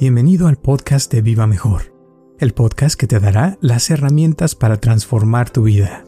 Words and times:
Bienvenido 0.00 0.46
al 0.46 0.58
podcast 0.58 1.12
de 1.12 1.22
Viva 1.22 1.48
Mejor, 1.48 1.92
el 2.38 2.54
podcast 2.54 2.96
que 2.96 3.08
te 3.08 3.18
dará 3.18 3.58
las 3.60 3.90
herramientas 3.90 4.54
para 4.54 4.76
transformar 4.76 5.50
tu 5.50 5.64
vida. 5.64 6.04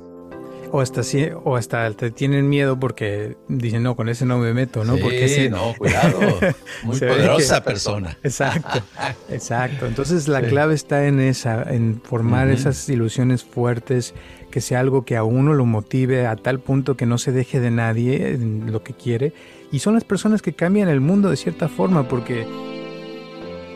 O 0.71 0.81
hasta, 0.81 1.03
o 1.43 1.57
hasta 1.57 1.91
te 1.95 2.13
tienen 2.13 2.49
miedo 2.49 2.79
porque 2.79 3.37
dicen, 3.49 3.83
no, 3.83 3.97
con 3.97 4.09
ese 4.09 4.27
no 4.27 4.39
me 4.39 4.55
meto, 4.55 4.85
¿no? 4.85 4.95
Sí, 4.95 5.03
porque 5.03 5.25
ese... 5.25 5.51
no, 5.51 5.75
cuidado. 5.77 6.21
Muy 6.85 7.01
poderosa 7.01 7.65
persona. 7.65 8.17
Exacto, 8.23 8.81
exacto. 9.29 9.87
Entonces 9.87 10.29
la 10.29 10.43
clave 10.43 10.75
está 10.75 11.07
en 11.07 11.19
esa, 11.19 11.65
en 11.65 12.01
formar 12.01 12.49
esas 12.49 12.89
ilusiones 12.89 13.43
fuertes, 13.43 14.15
que 14.53 14.61
sea 14.61 14.79
algo 14.79 15.05
que 15.05 15.17
a 15.17 15.25
uno 15.25 15.53
lo 15.53 15.67
motive 15.67 16.29
a 16.29 16.37
tal 16.37 16.61
punto 16.61 16.97
que 16.97 17.07
no 17.07 17.19
se 17.19 17.33
deje 17.33 17.59
de 17.59 17.73
nadie 17.73 18.35
en 18.35 18.71
lo 18.71 18.85
que 18.85 18.95
quiere. 18.95 19.33
Y 19.73 19.81
son 19.81 19.95
las 19.95 20.05
personas 20.05 20.43
que 20.43 20.53
cambian 20.53 20.89
el 20.89 21.01
mundo 21.01 21.29
de 21.29 21.37
cierta 21.37 21.69
forma 21.69 22.07
porque 22.07 22.47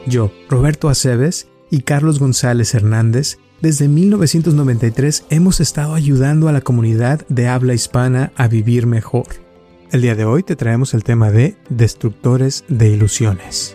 yo, 0.07 0.33
Roberto 0.49 0.89
Aceves 0.89 1.49
y 1.71 1.83
Carlos 1.83 2.19
González 2.19 2.75
Hernández, 2.75 3.39
desde 3.61 3.89
1993 3.89 5.25
hemos 5.31 5.61
estado 5.61 5.95
ayudando 5.95 6.49
a 6.49 6.53
la 6.53 6.61
comunidad 6.61 7.27
de 7.29 7.49
habla 7.49 7.75
hispana 7.75 8.33
a 8.37 8.49
vivir 8.49 8.87
mejor. 8.87 9.27
El 9.91 10.03
día 10.03 10.15
de 10.15 10.25
hoy 10.25 10.43
te 10.43 10.57
traemos 10.57 10.93
el 10.93 11.05
tema 11.05 11.31
de 11.31 11.57
destructores 11.69 12.65
de 12.69 12.91
ilusiones. 12.91 13.75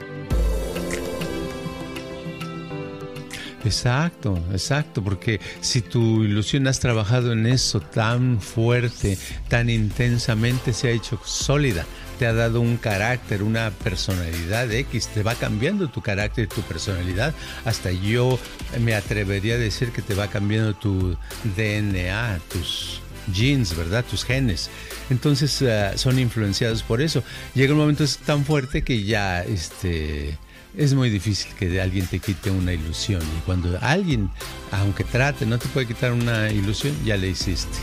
Exacto, 3.65 4.37
exacto, 4.51 5.03
porque 5.03 5.39
si 5.61 5.81
tu 5.81 6.23
ilusión 6.23 6.67
has 6.67 6.79
trabajado 6.79 7.33
en 7.33 7.45
eso 7.45 7.81
tan 7.81 8.39
fuerte, 8.39 9.17
tan 9.47 9.69
intensamente, 9.69 10.73
se 10.73 10.87
ha 10.87 10.91
hecho 10.91 11.19
sólida, 11.25 11.85
te 12.19 12.27
ha 12.27 12.33
dado 12.33 12.59
un 12.59 12.75
carácter, 12.75 13.41
una 13.43 13.71
personalidad 13.71 14.69
X, 14.71 15.07
te 15.07 15.23
va 15.23 15.35
cambiando 15.35 15.87
tu 15.87 16.01
carácter 16.01 16.43
y 16.43 16.47
tu 16.47 16.61
personalidad. 16.63 17.33
Hasta 17.63 17.91
yo 17.91 18.37
me 18.81 18.93
atrevería 18.93 19.55
a 19.55 19.57
decir 19.57 19.91
que 19.93 20.01
te 20.01 20.15
va 20.15 20.27
cambiando 20.27 20.73
tu 20.73 21.15
DNA, 21.55 22.41
tus 22.51 22.99
genes, 23.33 23.75
¿verdad? 23.75 24.03
Tus 24.03 24.25
genes. 24.25 24.69
Entonces 25.09 25.61
uh, 25.61 25.97
son 25.97 26.19
influenciados 26.19 26.83
por 26.83 27.01
eso. 27.01 27.23
Llega 27.55 27.71
un 27.71 27.79
momento 27.79 28.03
tan 28.25 28.43
fuerte 28.43 28.83
que 28.83 29.03
ya 29.03 29.41
este 29.41 30.37
es 30.77 30.93
muy 30.93 31.09
difícil 31.09 31.53
que 31.55 31.79
alguien 31.79 32.05
te 32.05 32.19
quite 32.19 32.51
una 32.51 32.73
ilusión. 32.73 33.21
Y 33.21 33.41
cuando 33.45 33.79
alguien, 33.81 34.29
aunque 34.71 35.05
trate, 35.05 35.45
no 35.45 35.57
te 35.57 35.69
puede 35.69 35.87
quitar 35.87 36.11
una 36.11 36.51
ilusión, 36.51 36.93
ya 37.05 37.15
le 37.15 37.29
hiciste. 37.29 37.77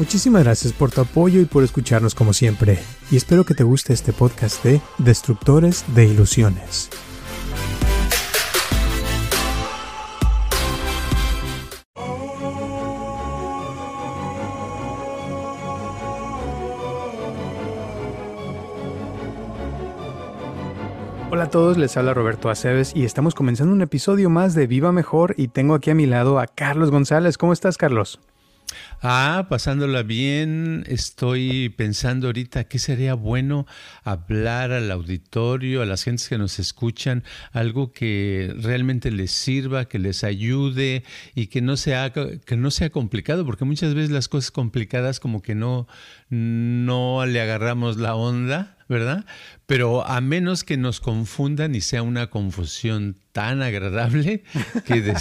Muchísimas 0.00 0.44
gracias 0.44 0.72
por 0.72 0.90
tu 0.90 1.02
apoyo 1.02 1.42
y 1.42 1.44
por 1.44 1.62
escucharnos 1.62 2.14
como 2.14 2.32
siempre. 2.32 2.78
Y 3.10 3.16
espero 3.16 3.44
que 3.44 3.52
te 3.52 3.64
guste 3.64 3.92
este 3.92 4.14
podcast 4.14 4.64
de 4.64 4.80
Destructores 4.96 5.84
de 5.94 6.06
Ilusiones. 6.06 6.88
Hola 21.30 21.44
a 21.44 21.50
todos, 21.50 21.76
les 21.76 21.94
habla 21.98 22.14
Roberto 22.14 22.48
Aceves 22.48 22.92
y 22.96 23.04
estamos 23.04 23.34
comenzando 23.34 23.74
un 23.74 23.82
episodio 23.82 24.30
más 24.30 24.54
de 24.54 24.66
Viva 24.66 24.92
Mejor 24.92 25.34
y 25.36 25.48
tengo 25.48 25.74
aquí 25.74 25.90
a 25.90 25.94
mi 25.94 26.06
lado 26.06 26.38
a 26.38 26.46
Carlos 26.46 26.90
González. 26.90 27.36
¿Cómo 27.36 27.52
estás, 27.52 27.76
Carlos? 27.76 28.18
Ah, 29.02 29.46
pasándola 29.48 30.02
bien, 30.02 30.84
estoy 30.86 31.70
pensando 31.70 32.28
ahorita 32.28 32.64
qué 32.64 32.78
sería 32.78 33.14
bueno 33.14 33.66
hablar 34.04 34.72
al 34.72 34.90
auditorio, 34.90 35.82
a 35.82 35.86
las 35.86 36.04
gentes 36.04 36.28
que 36.28 36.38
nos 36.38 36.58
escuchan, 36.58 37.24
algo 37.52 37.92
que 37.92 38.54
realmente 38.58 39.10
les 39.10 39.30
sirva, 39.30 39.86
que 39.86 39.98
les 39.98 40.22
ayude 40.24 41.04
y 41.34 41.46
que 41.46 41.62
no 41.62 41.76
sea, 41.76 42.12
que 42.12 42.56
no 42.56 42.70
sea 42.70 42.90
complicado, 42.90 43.46
porque 43.46 43.64
muchas 43.64 43.94
veces 43.94 44.10
las 44.10 44.28
cosas 44.28 44.50
complicadas 44.50 45.20
como 45.20 45.42
que 45.42 45.54
no, 45.54 45.88
no 46.28 47.24
le 47.26 47.40
agarramos 47.40 47.96
la 47.96 48.14
onda. 48.14 48.76
¿Verdad? 48.90 49.24
Pero 49.66 50.04
a 50.04 50.20
menos 50.20 50.64
que 50.64 50.76
nos 50.76 51.00
confundan 51.00 51.76
y 51.76 51.80
sea 51.80 52.02
una 52.02 52.28
confusión 52.28 53.16
tan 53.30 53.62
agradable 53.62 54.42
que, 54.84 55.14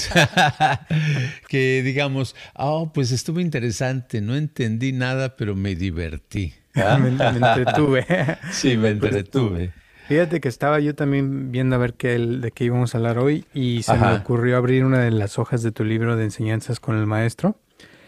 que 1.47 1.83
digamos, 1.83 2.35
oh, 2.55 2.91
pues 2.91 3.11
estuvo 3.11 3.39
interesante, 3.39 4.21
no 4.21 4.35
entendí 4.35 4.91
nada, 4.91 5.37
pero 5.37 5.55
me 5.55 5.75
divertí. 5.75 6.55
¿Ah? 6.73 6.97
Me, 6.97 7.09
entretuve. 7.09 8.05
Sí, 8.51 8.75
me 8.75 8.89
entretuve. 8.89 9.71
Fíjate 10.07 10.41
que 10.41 10.47
estaba 10.47 10.79
yo 10.79 10.95
también 10.95 11.51
viendo 11.51 11.75
a 11.75 11.79
ver 11.79 11.93
qué, 11.93 12.17
de 12.17 12.51
qué 12.51 12.63
íbamos 12.63 12.95
a 12.95 12.97
hablar 12.97 13.19
hoy 13.19 13.45
y 13.53 13.83
se 13.83 13.95
me 13.95 14.13
ocurrió 14.13 14.57
abrir 14.57 14.83
una 14.83 14.99
de 14.99 15.11
las 15.11 15.37
hojas 15.37 15.61
de 15.61 15.71
tu 15.71 15.83
libro 15.83 16.15
de 16.15 16.23
enseñanzas 16.23 16.79
con 16.79 16.97
el 16.97 17.05
maestro. 17.05 17.59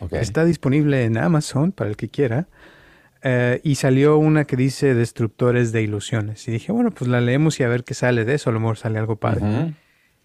Está 0.09 0.43
disponible 0.43 1.03
en 1.03 1.17
Amazon 1.19 1.71
para 1.71 1.91
el 1.91 1.97
que 1.97 2.09
quiera. 2.09 2.47
Eh, 3.23 3.61
y 3.63 3.75
salió 3.75 4.17
una 4.17 4.45
que 4.45 4.55
dice 4.55 4.95
Destructores 4.95 5.71
de 5.71 5.83
Ilusiones. 5.83 6.47
Y 6.47 6.51
dije, 6.51 6.71
bueno, 6.71 6.91
pues 6.91 7.09
la 7.09 7.21
leemos 7.21 7.59
y 7.59 7.63
a 7.63 7.67
ver 7.67 7.83
qué 7.83 7.93
sale 7.93 8.25
de 8.25 8.35
eso. 8.35 8.49
A 8.49 8.53
lo 8.53 8.59
mejor 8.59 8.77
sale 8.77 8.99
algo 8.99 9.17
padre. 9.17 9.75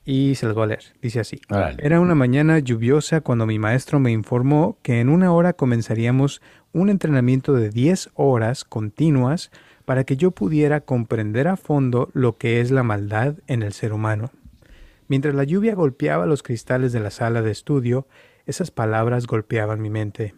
Y 0.04 0.36
se 0.36 0.46
las 0.46 0.54
voy 0.54 0.64
a 0.64 0.66
leer. 0.68 0.84
Dice 1.02 1.20
así. 1.20 1.40
Era 1.78 2.00
una 2.00 2.14
mañana 2.14 2.58
lluviosa 2.58 3.20
cuando 3.20 3.44
mi 3.44 3.58
maestro 3.58 3.98
me 3.98 4.12
informó 4.12 4.78
que 4.82 5.00
en 5.00 5.08
una 5.08 5.32
hora 5.32 5.52
comenzaríamos 5.52 6.40
un 6.72 6.90
entrenamiento 6.90 7.52
de 7.54 7.70
10 7.70 8.10
horas 8.14 8.64
continuas 8.64 9.50
para 9.84 10.04
que 10.04 10.16
yo 10.16 10.30
pudiera 10.30 10.80
comprender 10.80 11.48
a 11.48 11.56
fondo 11.56 12.10
lo 12.12 12.36
que 12.36 12.60
es 12.60 12.70
la 12.70 12.82
maldad 12.82 13.36
en 13.46 13.62
el 13.62 13.72
ser 13.72 13.92
humano. 13.92 14.30
Mientras 15.08 15.34
la 15.34 15.44
lluvia 15.44 15.74
golpeaba 15.74 16.26
los 16.26 16.42
cristales 16.42 16.92
de 16.92 17.00
la 17.00 17.10
sala 17.10 17.42
de 17.42 17.52
estudio, 17.52 18.06
esas 18.46 18.70
palabras 18.70 19.26
golpeaban 19.26 19.80
mi 19.80 19.90
mente. 19.90 20.34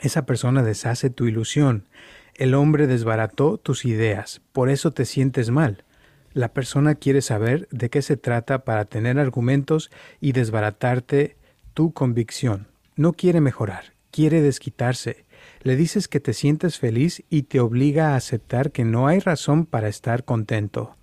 Esa 0.00 0.26
persona 0.26 0.62
deshace 0.62 1.08
tu 1.08 1.26
ilusión. 1.26 1.86
El 2.34 2.54
hombre 2.54 2.88
desbarató 2.88 3.58
tus 3.58 3.84
ideas, 3.84 4.40
por 4.52 4.68
eso 4.68 4.90
te 4.90 5.04
sientes 5.04 5.50
mal. 5.50 5.84
La 6.32 6.52
persona 6.52 6.96
quiere 6.96 7.22
saber 7.22 7.68
de 7.70 7.90
qué 7.90 8.02
se 8.02 8.16
trata 8.16 8.64
para 8.64 8.86
tener 8.86 9.20
argumentos 9.20 9.92
y 10.20 10.32
desbaratarte 10.32 11.36
tu 11.74 11.92
convicción. 11.92 12.66
No 12.96 13.12
quiere 13.12 13.40
mejorar, 13.40 13.92
quiere 14.10 14.42
desquitarse. 14.42 15.24
Le 15.62 15.76
dices 15.76 16.08
que 16.08 16.18
te 16.18 16.32
sientes 16.32 16.80
feliz 16.80 17.22
y 17.30 17.42
te 17.42 17.60
obliga 17.60 18.10
a 18.10 18.16
aceptar 18.16 18.72
que 18.72 18.84
no 18.84 19.06
hay 19.06 19.20
razón 19.20 19.64
para 19.64 19.88
estar 19.88 20.24
contento. 20.24 20.96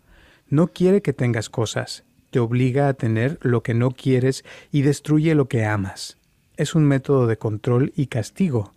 No 0.49 0.67
quiere 0.67 1.01
que 1.01 1.13
tengas 1.13 1.49
cosas, 1.49 2.03
te 2.29 2.39
obliga 2.39 2.89
a 2.89 2.93
tener 2.93 3.39
lo 3.41 3.63
que 3.63 3.73
no 3.73 3.91
quieres 3.91 4.43
y 4.69 4.81
destruye 4.81 5.33
lo 5.33 5.47
que 5.47 5.63
amas. 5.63 6.17
Es 6.57 6.75
un 6.75 6.83
método 6.83 7.25
de 7.25 7.37
control 7.37 7.93
y 7.95 8.07
castigo 8.07 8.73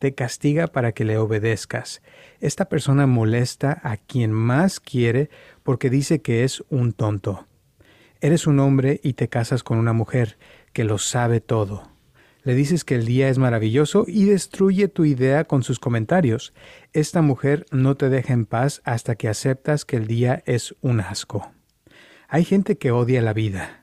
te 0.00 0.14
castiga 0.14 0.66
para 0.66 0.92
que 0.92 1.04
le 1.04 1.18
obedezcas. 1.18 2.02
Esta 2.40 2.68
persona 2.68 3.06
molesta 3.06 3.80
a 3.84 3.98
quien 3.98 4.32
más 4.32 4.80
quiere 4.80 5.28
porque 5.62 5.90
dice 5.90 6.22
que 6.22 6.42
es 6.42 6.64
un 6.70 6.92
tonto. 6.94 7.46
Eres 8.22 8.46
un 8.46 8.58
hombre 8.60 9.00
y 9.04 9.12
te 9.12 9.28
casas 9.28 9.62
con 9.62 9.78
una 9.78 9.92
mujer 9.92 10.38
que 10.72 10.84
lo 10.84 10.96
sabe 10.96 11.40
todo. 11.40 11.90
Le 12.42 12.54
dices 12.54 12.84
que 12.84 12.94
el 12.94 13.04
día 13.04 13.28
es 13.28 13.36
maravilloso 13.36 14.06
y 14.08 14.24
destruye 14.24 14.88
tu 14.88 15.04
idea 15.04 15.44
con 15.44 15.62
sus 15.62 15.78
comentarios. 15.78 16.54
Esta 16.94 17.20
mujer 17.20 17.66
no 17.70 17.98
te 17.98 18.08
deja 18.08 18.32
en 18.32 18.46
paz 18.46 18.80
hasta 18.84 19.16
que 19.16 19.28
aceptas 19.28 19.84
que 19.84 19.96
el 19.96 20.06
día 20.06 20.42
es 20.46 20.74
un 20.80 21.00
asco. 21.00 21.52
Hay 22.26 22.44
gente 22.44 22.78
que 22.78 22.90
odia 22.90 23.20
la 23.20 23.34
vida 23.34 23.79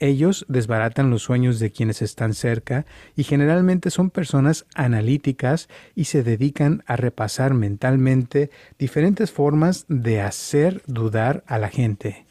ellos 0.00 0.46
desbaratan 0.48 1.10
los 1.10 1.22
sueños 1.22 1.60
de 1.60 1.70
quienes 1.70 2.02
están 2.02 2.34
cerca 2.34 2.86
y 3.14 3.22
generalmente 3.22 3.90
son 3.90 4.10
personas 4.10 4.66
analíticas 4.74 5.68
y 5.94 6.06
se 6.06 6.22
dedican 6.22 6.82
a 6.86 6.96
repasar 6.96 7.54
mentalmente 7.54 8.50
diferentes 8.78 9.30
formas 9.30 9.84
de 9.88 10.20
hacer 10.22 10.82
dudar 10.86 11.44
a 11.46 11.58
la 11.58 11.68
gente. 11.68 12.26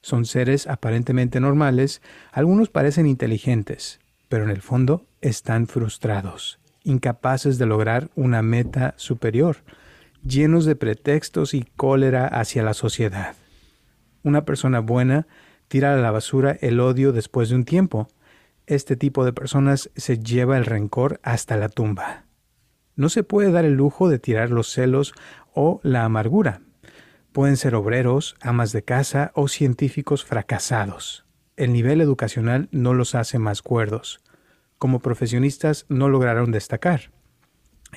Son 0.00 0.24
seres 0.24 0.66
aparentemente 0.66 1.38
normales, 1.38 2.02
algunos 2.32 2.70
parecen 2.70 3.06
inteligentes, 3.06 4.00
pero 4.28 4.44
en 4.44 4.50
el 4.50 4.62
fondo 4.62 5.06
están 5.20 5.68
frustrados, 5.68 6.58
incapaces 6.82 7.58
de 7.58 7.66
lograr 7.66 8.10
una 8.16 8.42
meta 8.42 8.94
superior, 8.96 9.58
llenos 10.26 10.64
de 10.64 10.74
pretextos 10.74 11.54
y 11.54 11.64
cólera 11.76 12.26
hacia 12.26 12.62
la 12.62 12.74
sociedad. 12.74 13.36
Una 14.24 14.44
persona 14.44 14.80
buena 14.80 15.26
tira 15.72 15.94
a 15.94 15.96
la 15.96 16.10
basura 16.10 16.58
el 16.60 16.80
odio 16.80 17.12
después 17.12 17.48
de 17.48 17.54
un 17.54 17.64
tiempo. 17.64 18.06
Este 18.66 18.94
tipo 18.94 19.24
de 19.24 19.32
personas 19.32 19.90
se 19.96 20.18
lleva 20.18 20.58
el 20.58 20.66
rencor 20.66 21.18
hasta 21.22 21.56
la 21.56 21.70
tumba. 21.70 22.26
No 22.94 23.08
se 23.08 23.22
puede 23.22 23.50
dar 23.50 23.64
el 23.64 23.72
lujo 23.72 24.10
de 24.10 24.18
tirar 24.18 24.50
los 24.50 24.70
celos 24.70 25.14
o 25.54 25.80
la 25.82 26.04
amargura. 26.04 26.60
Pueden 27.32 27.56
ser 27.56 27.74
obreros, 27.74 28.36
amas 28.42 28.72
de 28.72 28.82
casa 28.82 29.32
o 29.34 29.48
científicos 29.48 30.26
fracasados. 30.26 31.24
El 31.56 31.72
nivel 31.72 32.02
educacional 32.02 32.68
no 32.70 32.92
los 32.92 33.14
hace 33.14 33.38
más 33.38 33.62
cuerdos. 33.62 34.20
Como 34.76 35.00
profesionistas 35.00 35.86
no 35.88 36.10
lograron 36.10 36.52
destacar. 36.52 37.12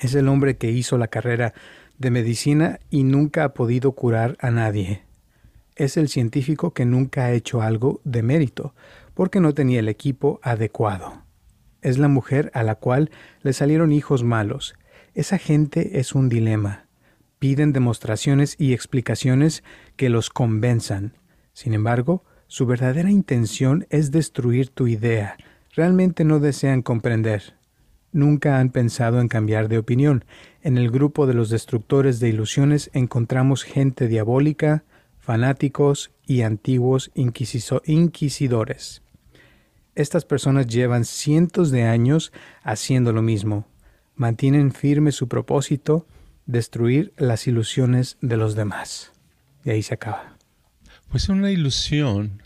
Es 0.00 0.14
el 0.14 0.28
hombre 0.28 0.56
que 0.56 0.70
hizo 0.70 0.96
la 0.96 1.08
carrera 1.08 1.52
de 1.98 2.10
medicina 2.10 2.80
y 2.88 3.04
nunca 3.04 3.44
ha 3.44 3.52
podido 3.52 3.92
curar 3.92 4.38
a 4.40 4.50
nadie. 4.50 5.05
Es 5.76 5.98
el 5.98 6.08
científico 6.08 6.72
que 6.72 6.86
nunca 6.86 7.26
ha 7.26 7.32
hecho 7.32 7.60
algo 7.60 8.00
de 8.02 8.22
mérito, 8.22 8.74
porque 9.12 9.40
no 9.40 9.52
tenía 9.52 9.80
el 9.80 9.90
equipo 9.90 10.40
adecuado. 10.42 11.22
Es 11.82 11.98
la 11.98 12.08
mujer 12.08 12.50
a 12.54 12.62
la 12.62 12.76
cual 12.76 13.10
le 13.42 13.52
salieron 13.52 13.92
hijos 13.92 14.24
malos. 14.24 14.74
Esa 15.14 15.36
gente 15.36 16.00
es 16.00 16.14
un 16.14 16.30
dilema. 16.30 16.86
Piden 17.38 17.74
demostraciones 17.74 18.56
y 18.58 18.72
explicaciones 18.72 19.62
que 19.96 20.08
los 20.08 20.30
convenzan. 20.30 21.12
Sin 21.52 21.74
embargo, 21.74 22.24
su 22.46 22.64
verdadera 22.64 23.10
intención 23.10 23.86
es 23.90 24.10
destruir 24.10 24.70
tu 24.70 24.86
idea. 24.86 25.36
Realmente 25.74 26.24
no 26.24 26.40
desean 26.40 26.80
comprender. 26.80 27.54
Nunca 28.12 28.60
han 28.60 28.70
pensado 28.70 29.20
en 29.20 29.28
cambiar 29.28 29.68
de 29.68 29.76
opinión. 29.76 30.24
En 30.62 30.78
el 30.78 30.90
grupo 30.90 31.26
de 31.26 31.34
los 31.34 31.50
destructores 31.50 32.18
de 32.18 32.30
ilusiones 32.30 32.88
encontramos 32.94 33.62
gente 33.62 34.08
diabólica, 34.08 34.84
fanáticos 35.26 36.12
y 36.24 36.42
antiguos 36.42 37.10
inquisidores. 37.16 39.02
Estas 39.96 40.24
personas 40.24 40.68
llevan 40.68 41.04
cientos 41.04 41.72
de 41.72 41.82
años 41.82 42.32
haciendo 42.62 43.12
lo 43.12 43.22
mismo. 43.22 43.66
Mantienen 44.14 44.70
firme 44.72 45.10
su 45.10 45.26
propósito, 45.26 46.06
destruir 46.46 47.12
las 47.16 47.48
ilusiones 47.48 48.18
de 48.20 48.36
los 48.36 48.54
demás. 48.54 49.10
Y 49.64 49.70
ahí 49.70 49.82
se 49.82 49.94
acaba. 49.94 50.36
Pues 51.08 51.28
una 51.28 51.50
ilusión, 51.50 52.40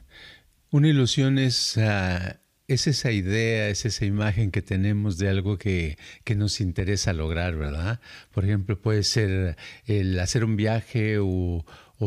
una 0.71 0.89
ilusión 0.89 1.39
es 1.39 1.77
ah, 1.77 2.41
es 2.71 2.87
esa 2.87 3.11
idea, 3.11 3.69
es 3.69 3.85
esa 3.85 4.05
imagen 4.05 4.53
que 4.53 4.63
tenemos 4.63 5.19
de 5.19 5.29
algo 5.29 5.59
que, 5.59 5.99
nos 6.37 6.61
interesa 6.61 7.13
lograr, 7.13 7.57
¿verdad? 7.57 8.01
Por 8.33 8.45
ejemplo, 8.45 8.81
puede 8.81 9.03
ser 9.03 9.57
el 9.87 10.19
hacer 10.21 10.45
un 10.45 10.55
viaje 10.55 11.19
o, 11.19 11.65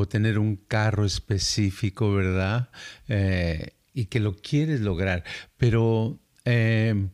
tener 0.08 0.40
un 0.40 0.56
carro 0.56 1.06
específico, 1.06 2.12
¿verdad? 2.12 2.70
Eh, 3.08 3.76
y 3.94 4.06
que 4.06 4.20
lo 4.20 4.36
quieres 4.36 4.82
lograr. 4.82 5.24
Pero, 5.58 6.20
em, 6.46 7.10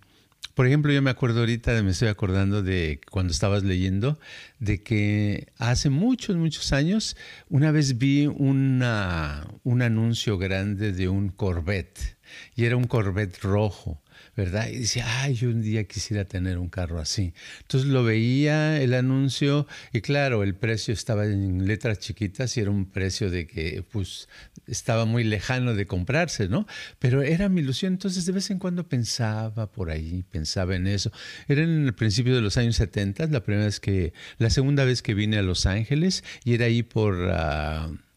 por 0.55 0.65
ejemplo, 0.65 0.91
yo 0.91 1.01
me 1.01 1.09
acuerdo 1.09 1.41
ahorita, 1.41 1.81
me 1.83 1.91
estoy 1.91 2.07
acordando 2.07 2.63
de 2.63 3.01
cuando 3.11 3.31
estabas 3.31 3.63
leyendo, 3.63 4.19
de 4.59 4.81
que 4.81 5.51
hace 5.57 5.89
muchos, 5.89 6.35
muchos 6.37 6.73
años, 6.73 7.17
una 7.49 7.71
vez 7.71 7.97
vi 7.97 8.27
un 8.27 8.81
anuncio 8.83 10.37
grande 10.37 10.91
de 10.93 11.09
un 11.09 11.29
Corvette 11.29 12.17
y 12.55 12.65
era 12.65 12.77
un 12.77 12.85
Corvette 12.85 13.39
rojo, 13.41 14.01
¿verdad? 14.39 14.69
Y 14.69 14.79
decía, 14.79 15.05
ay, 15.21 15.33
yo 15.33 15.49
un 15.49 15.61
día 15.61 15.83
quisiera 15.83 16.23
tener 16.23 16.57
un 16.57 16.69
carro 16.69 16.99
así. 16.99 17.33
Entonces 17.61 17.89
lo 17.89 18.05
veía 18.05 18.81
el 18.81 18.93
anuncio 18.93 19.67
y 19.91 19.99
claro, 19.99 20.43
el 20.43 20.55
precio 20.55 20.93
estaba 20.93 21.25
en 21.25 21.67
letras 21.67 21.99
chiquitas 21.99 22.55
y 22.55 22.61
era 22.61 22.71
un 22.71 22.89
precio 22.89 23.29
de 23.29 23.47
que 23.47 23.83
pues 23.91 24.29
estaba 24.65 25.03
muy 25.03 25.25
lejano 25.25 25.73
de 25.73 25.85
comprarse, 25.85 26.47
¿no? 26.47 26.65
Pero 26.99 27.21
era 27.21 27.49
mi 27.49 27.59
ilusión, 27.59 27.93
entonces 27.93 28.25
de 28.25 28.31
vez 28.31 28.49
en 28.49 28.59
cuando 28.59 28.87
pensaba 28.87 29.69
por 29.71 29.91
ahí, 29.91 30.23
pensaba 30.23 30.75
en 30.75 30.87
eso. 30.87 31.11
Era 31.49 31.63
en 31.63 31.85
el 31.85 31.93
principio 31.93 32.33
de 32.33 32.41
los 32.41 32.55
años 32.55 32.77
70, 32.77 33.27
la 33.27 33.43
primera 33.43 33.65
vez 33.65 33.81
que, 33.81 34.13
la 34.37 34.49
segunda 34.49 34.85
vez 34.85 35.01
que 35.01 35.13
vine 35.13 35.37
a 35.37 35.41
Los 35.41 35.65
Ángeles 35.65 36.23
y 36.45 36.53
era 36.53 36.65
ahí 36.65 36.81
por... 36.81 37.15
Uh, 37.15 38.08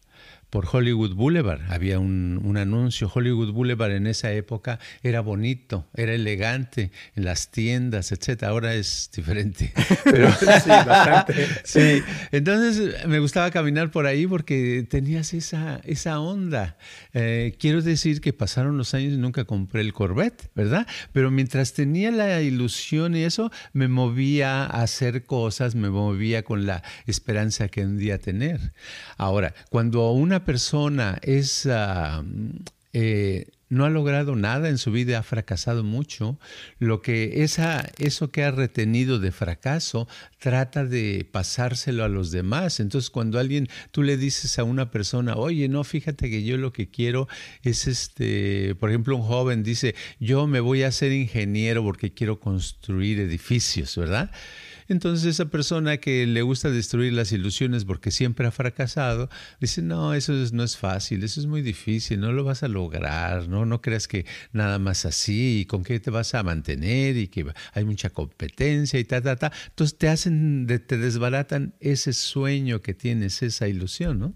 por 0.53 0.69
Hollywood 0.71 1.15
Boulevard. 1.15 1.63
Había 1.71 1.99
un, 1.99 2.59
anuncio. 2.59 3.11
Hollywood 3.13 3.53
Boulevard 3.53 3.93
en 3.93 4.07
esa 4.07 4.33
época 4.33 4.79
era 5.03 5.23
bonito, 5.23 5.89
era 5.95 6.13
elegante 6.13 6.91
en 7.17 7.25
las 7.25 7.51
tiendas, 7.51 8.13
etc. 8.13 8.43
Ahora 8.43 8.75
es 8.75 9.11
diferente. 9.17 9.73
Pero, 10.05 10.31
sí, 10.31 10.69
bastante. 10.69 11.47
sí, 11.65 12.03
entonces 12.33 13.07
me 13.07 13.19
gustaba 13.19 13.51
caminar 13.51 13.91
por 13.91 14.05
ahí 14.05 14.27
porque 14.27 14.87
tenías 14.91 15.33
esa, 15.33 15.81
esa 15.85 16.21
onda. 16.21 16.77
Eh, 17.15 17.57
quiero 17.59 17.81
decir 17.81 18.21
que 18.21 18.35
pasaron 18.35 18.77
los 18.77 18.93
años 18.93 19.15
y 19.15 19.17
nunca 19.17 19.47
compré 19.47 19.81
el 19.81 19.95
Corvette, 19.95 20.51
¿verdad? 20.55 20.87
Pero 21.13 21.31
mientras 21.31 21.73
tenía 21.73 22.11
la 22.11 22.43
ilusión 22.43 23.17
y 23.17 23.23
eso, 23.23 23.51
me 23.73 23.89
movía 23.89 24.65
a 24.65 24.83
hacer 24.83 25.25
cosas, 25.25 25.75
me 25.75 25.89
movía 25.89 26.43
con 26.43 26.67
la 26.67 26.83
esperanza 27.07 27.69
que 27.69 27.87
un 27.87 27.97
día 27.97 28.19
tener. 28.19 28.75
Ahora, 29.17 29.55
cuando 29.71 30.11
una 30.11 30.42
persona 30.45 31.21
ah, 31.71 32.23
eh, 32.93 33.47
no 33.73 33.87
ha 33.87 33.91
logrado 33.91 34.37
nada 34.37 34.69
en 34.69 34.77
su 34.77 34.93
vida, 34.93 35.19
ha 35.19 35.23
fracasado 35.23 35.83
mucho, 35.83 36.39
lo 36.79 37.01
que 37.01 37.43
esa, 37.43 37.91
eso 37.97 38.31
que 38.31 38.45
ha 38.45 38.51
retenido 38.51 39.19
de 39.19 39.33
fracaso 39.33 40.07
trata 40.39 40.85
de 40.85 41.27
pasárselo 41.33 42.05
a 42.05 42.09
los 42.09 42.31
demás. 42.31 42.81
Entonces, 42.81 43.09
cuando 43.09 43.39
alguien, 43.39 43.69
tú 43.91 44.03
le 44.03 44.19
dices 44.19 44.59
a 44.59 44.65
una 44.65 44.91
persona, 44.91 45.37
oye, 45.37 45.71
no, 45.71 45.85
fíjate 45.85 46.29
que 46.29 46.45
yo 46.45 46.59
lo 46.59 46.75
que 46.75 46.91
quiero 46.91 47.29
es 47.63 47.87
este, 47.87 48.75
por 48.75 48.91
ejemplo, 48.91 49.17
un 49.17 49.23
joven 49.23 49.63
dice, 49.63 49.95
yo 50.21 50.47
me 50.47 50.61
voy 50.61 50.83
a 50.83 50.93
ser 50.93 51.13
ingeniero 51.13 51.83
porque 51.83 52.13
quiero 52.13 52.41
construir 52.41 53.21
edificios, 53.21 53.97
¿verdad? 53.97 54.31
Entonces 54.93 55.27
esa 55.27 55.47
persona 55.47 55.97
que 55.97 56.27
le 56.27 56.43
gusta 56.43 56.71
destruir 56.71 57.13
las 57.13 57.33
ilusiones 57.33 57.85
porque 57.85 58.11
siempre 58.11 58.47
ha 58.47 58.51
fracasado, 58.51 59.29
dice, 59.61 59.83
no, 59.83 60.15
eso 60.15 60.33
no 60.53 60.63
es 60.63 60.77
fácil, 60.77 61.25
eso 61.25 61.41
es 61.41 61.47
muy 61.47 61.63
difícil, 61.63 62.21
no 62.21 62.33
lo 62.33 62.45
vas 62.45 62.63
a 62.63 62.69
lograr, 62.69 63.49
no, 63.49 63.67
no 63.67 63.81
creas 63.81 64.07
que 64.07 64.27
nada 64.53 64.79
más 64.79 65.05
así, 65.05 65.61
y 65.61 65.65
con 65.65 65.83
qué 65.83 65.99
te 66.01 66.11
vas 66.11 66.35
a 66.35 66.43
mantener, 66.43 67.17
y 67.17 67.29
que 67.29 67.47
hay 67.73 67.85
mucha 67.85 68.11
competencia 68.11 69.01
y 69.01 69.05
ta, 69.05 69.21
ta, 69.21 69.37
ta. 69.37 69.53
Entonces 69.69 69.99
te 69.99 70.09
hacen, 70.09 70.67
te 70.67 70.99
desbaratan 70.99 71.75
ese 71.81 72.13
sueño 72.13 72.81
que 72.81 72.95
tienes, 72.95 73.43
esa 73.43 73.69
ilusión, 73.69 74.19
¿no? 74.19 74.35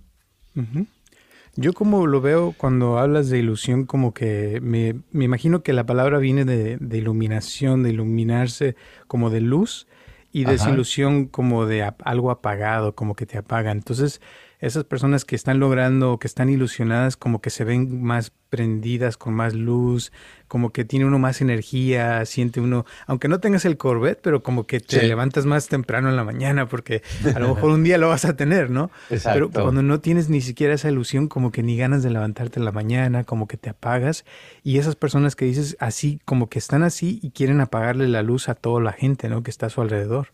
Yo 1.58 1.72
como 1.72 2.06
lo 2.06 2.20
veo 2.20 2.54
cuando 2.56 2.98
hablas 2.98 3.30
de 3.30 3.38
ilusión, 3.38 3.86
como 3.86 4.12
que 4.12 4.60
me, 4.60 4.96
imagino 5.12 5.62
que 5.62 5.72
la 5.72 5.86
palabra 5.86 6.18
viene 6.18 6.44
de, 6.44 6.98
iluminación, 6.98 7.82
de 7.82 7.90
iluminarse 7.90 8.76
como 9.06 9.30
de 9.30 9.40
luz, 9.40 9.86
y 10.32 10.44
desilusión 10.44 11.26
como 11.26 11.66
de 11.66 11.90
algo 12.04 12.30
apagado, 12.30 12.94
como 12.94 13.14
que 13.14 13.26
te 13.26 13.38
apagan. 13.38 13.78
Entonces, 13.78 14.20
esas 14.60 14.84
personas 14.84 15.24
que 15.24 15.36
están 15.36 15.60
logrando, 15.60 16.18
que 16.18 16.26
están 16.26 16.48
ilusionadas, 16.48 17.16
como 17.16 17.40
que 17.40 17.50
se 17.50 17.64
ven 17.64 18.02
más 18.02 18.32
prendidas, 18.48 19.16
con 19.16 19.34
más 19.34 19.54
luz, 19.54 20.12
como 20.48 20.70
que 20.70 20.84
tiene 20.84 21.04
uno 21.04 21.18
más 21.18 21.40
energía, 21.40 22.24
siente 22.24 22.60
uno, 22.60 22.86
aunque 23.06 23.28
no 23.28 23.40
tengas 23.40 23.64
el 23.64 23.76
Corvette, 23.76 24.20
pero 24.22 24.42
como 24.42 24.66
que 24.66 24.80
te 24.80 25.02
levantas 25.02 25.46
más 25.46 25.68
temprano 25.68 26.08
en 26.08 26.16
la 26.16 26.24
mañana, 26.24 26.68
porque 26.68 27.02
a 27.34 27.38
lo 27.38 27.48
mejor 27.54 27.70
un 27.70 27.84
día 27.84 27.98
lo 27.98 28.08
vas 28.08 28.24
a 28.24 28.36
tener, 28.36 28.70
¿no? 28.70 28.90
Exacto. 29.10 29.50
Pero 29.52 29.64
cuando 29.64 29.82
no 29.82 30.00
tienes 30.00 30.28
ni 30.28 30.40
siquiera 30.40 30.74
esa 30.74 30.90
ilusión, 30.90 31.28
como 31.28 31.50
que 31.52 31.62
ni 31.62 31.76
ganas 31.76 32.02
de 32.02 32.10
levantarte 32.10 32.58
en 32.58 32.64
la 32.64 32.72
mañana, 32.72 33.24
como 33.24 33.48
que 33.48 33.56
te 33.56 33.70
apagas, 33.70 34.24
y 34.62 34.78
esas 34.78 34.96
personas 34.96 35.36
que 35.36 35.44
dices 35.44 35.76
así, 35.80 36.20
como 36.24 36.48
que 36.48 36.58
están 36.58 36.82
así 36.82 37.18
y 37.22 37.30
quieren 37.30 37.60
apagarle 37.60 38.08
la 38.08 38.22
luz 38.22 38.48
a 38.48 38.54
toda 38.54 38.80
la 38.80 38.92
gente, 38.92 39.28
¿no? 39.28 39.42
Que 39.42 39.50
está 39.50 39.66
a 39.66 39.70
su 39.70 39.80
alrededor. 39.80 40.28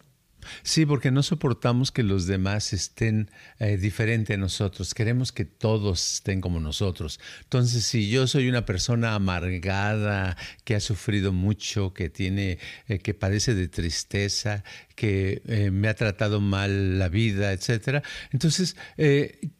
Sí, 0.63 0.87
porque 0.87 1.11
no 1.11 1.23
soportamos 1.23 1.91
que 1.93 2.03
los 2.03 2.27
demás 2.27 2.73
estén 2.73 3.31
eh, 3.59 3.77
diferente 3.77 4.35
a 4.35 4.37
nosotros. 4.37 4.95
Queremos 4.95 5.33
que 5.33 5.45
todos 5.45 6.15
estén 6.15 6.41
como 6.41 6.61
nosotros. 6.61 7.21
Entonces, 7.43 7.85
si 7.85 8.09
yo 8.11 8.27
soy 8.27 8.49
una 8.49 8.67
persona 8.67 9.15
amargada, 9.15 10.37
que 10.65 10.75
ha 10.75 10.81
sufrido 10.81 11.33
mucho, 11.33 11.93
que 11.95 12.09
tiene, 12.09 12.59
eh, 12.89 12.99
que 12.99 13.15
padece 13.15 13.55
de 13.55 13.69
tristeza, 13.69 14.65
que 14.95 15.43
eh, 15.47 15.71
me 15.71 15.89
ha 15.89 15.95
tratado 15.95 16.41
mal 16.41 16.99
la 16.99 17.09
vida, 17.09 17.53
etcétera. 17.53 18.03
Entonces, 18.31 18.77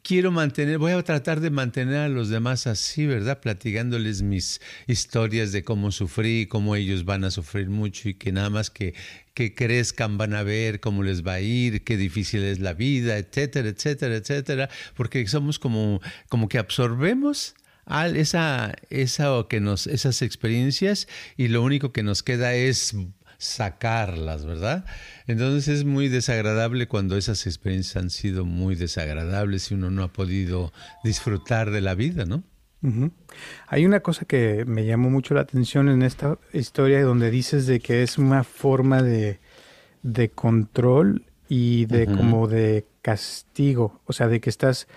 quiero 0.03 0.31
mantener, 0.31 0.79
voy 0.79 0.93
a 0.93 1.03
tratar 1.03 1.41
de 1.41 1.51
mantener 1.51 1.97
a 1.97 2.09
los 2.09 2.29
demás 2.29 2.67
así, 2.67 3.07
¿verdad? 3.07 3.41
Platicándoles 3.41 4.23
mis 4.23 4.61
historias 4.87 5.53
de 5.53 5.65
cómo 5.65 5.91
sufrí, 5.91 6.47
cómo 6.47 6.77
ellos 6.77 7.05
van 7.05 7.25
a 7.25 7.31
sufrir 7.31 7.69
mucho 7.69 8.09
y 8.09 8.15
que 8.15 8.33
nada 8.33 8.51
más 8.51 8.71
que 8.71 8.95
que 9.35 9.55
crezcan, 9.55 10.19
van 10.19 10.35
a 10.35 10.43
ver 10.43 10.81
cómo 10.81 11.03
les 11.03 11.27
va 11.27 11.35
a 11.35 11.41
ir, 11.41 11.85
qué 11.85 11.97
difícil 11.97 12.43
es 12.43 12.59
la 12.61 12.75
vida, 12.75 13.17
etcétera, 13.17 13.69
etcétera, 13.69 14.17
etcétera, 14.17 14.69
porque 14.95 15.27
somos 15.27 15.59
como, 15.59 16.01
como 16.29 16.49
que 16.49 16.59
absorbemos 16.59 17.55
esa, 18.15 18.75
esa, 18.91 19.47
que 19.49 19.61
nos, 19.61 19.87
esas 19.87 20.23
experiencias 20.23 21.09
y 21.37 21.49
lo 21.49 21.63
único 21.63 21.93
que 21.93 22.03
nos 22.03 22.23
queda 22.23 22.55
es 22.55 22.95
sacarlas, 23.43 24.47
¿verdad? 24.47 24.85
Entonces 25.27 25.67
es 25.69 25.85
muy 25.85 26.09
desagradable 26.09 26.87
cuando 26.87 27.17
esas 27.17 27.47
experiencias 27.47 27.97
han 27.97 28.11
sido 28.11 28.45
muy 28.45 28.77
desagradables 28.77 29.71
y 29.71 29.75
uno 29.75 29.91
no 29.91 30.05
ha 30.05 30.13
podido 30.13 30.73
disfrutar 31.03 31.73
de 31.73 31.81
la 31.81 31.95
vida, 31.95 32.25
¿no? 32.25 32.45
Hay 33.69 33.87
una 33.87 34.01
cosa 34.01 34.25
que 34.25 34.65
me 34.65 34.85
llamó 34.85 35.09
mucho 35.09 35.35
la 35.35 35.43
atención 35.43 35.89
en 35.89 36.03
esta 36.03 36.39
historia 36.53 37.03
donde 37.03 37.31
dices 37.31 37.67
de 37.67 37.79
que 37.79 38.03
es 38.03 38.19
una 38.19 38.43
forma 38.43 39.03
de, 39.03 39.39
control 40.35 41.25
y 41.49 41.87
de 41.87 42.07
como 42.07 42.49
de 42.49 42.87
castigo, 43.03 44.01
o 44.05 44.13
sea, 44.13 44.27
de 44.27 44.41
que 44.41 44.51
estás, 44.51 44.89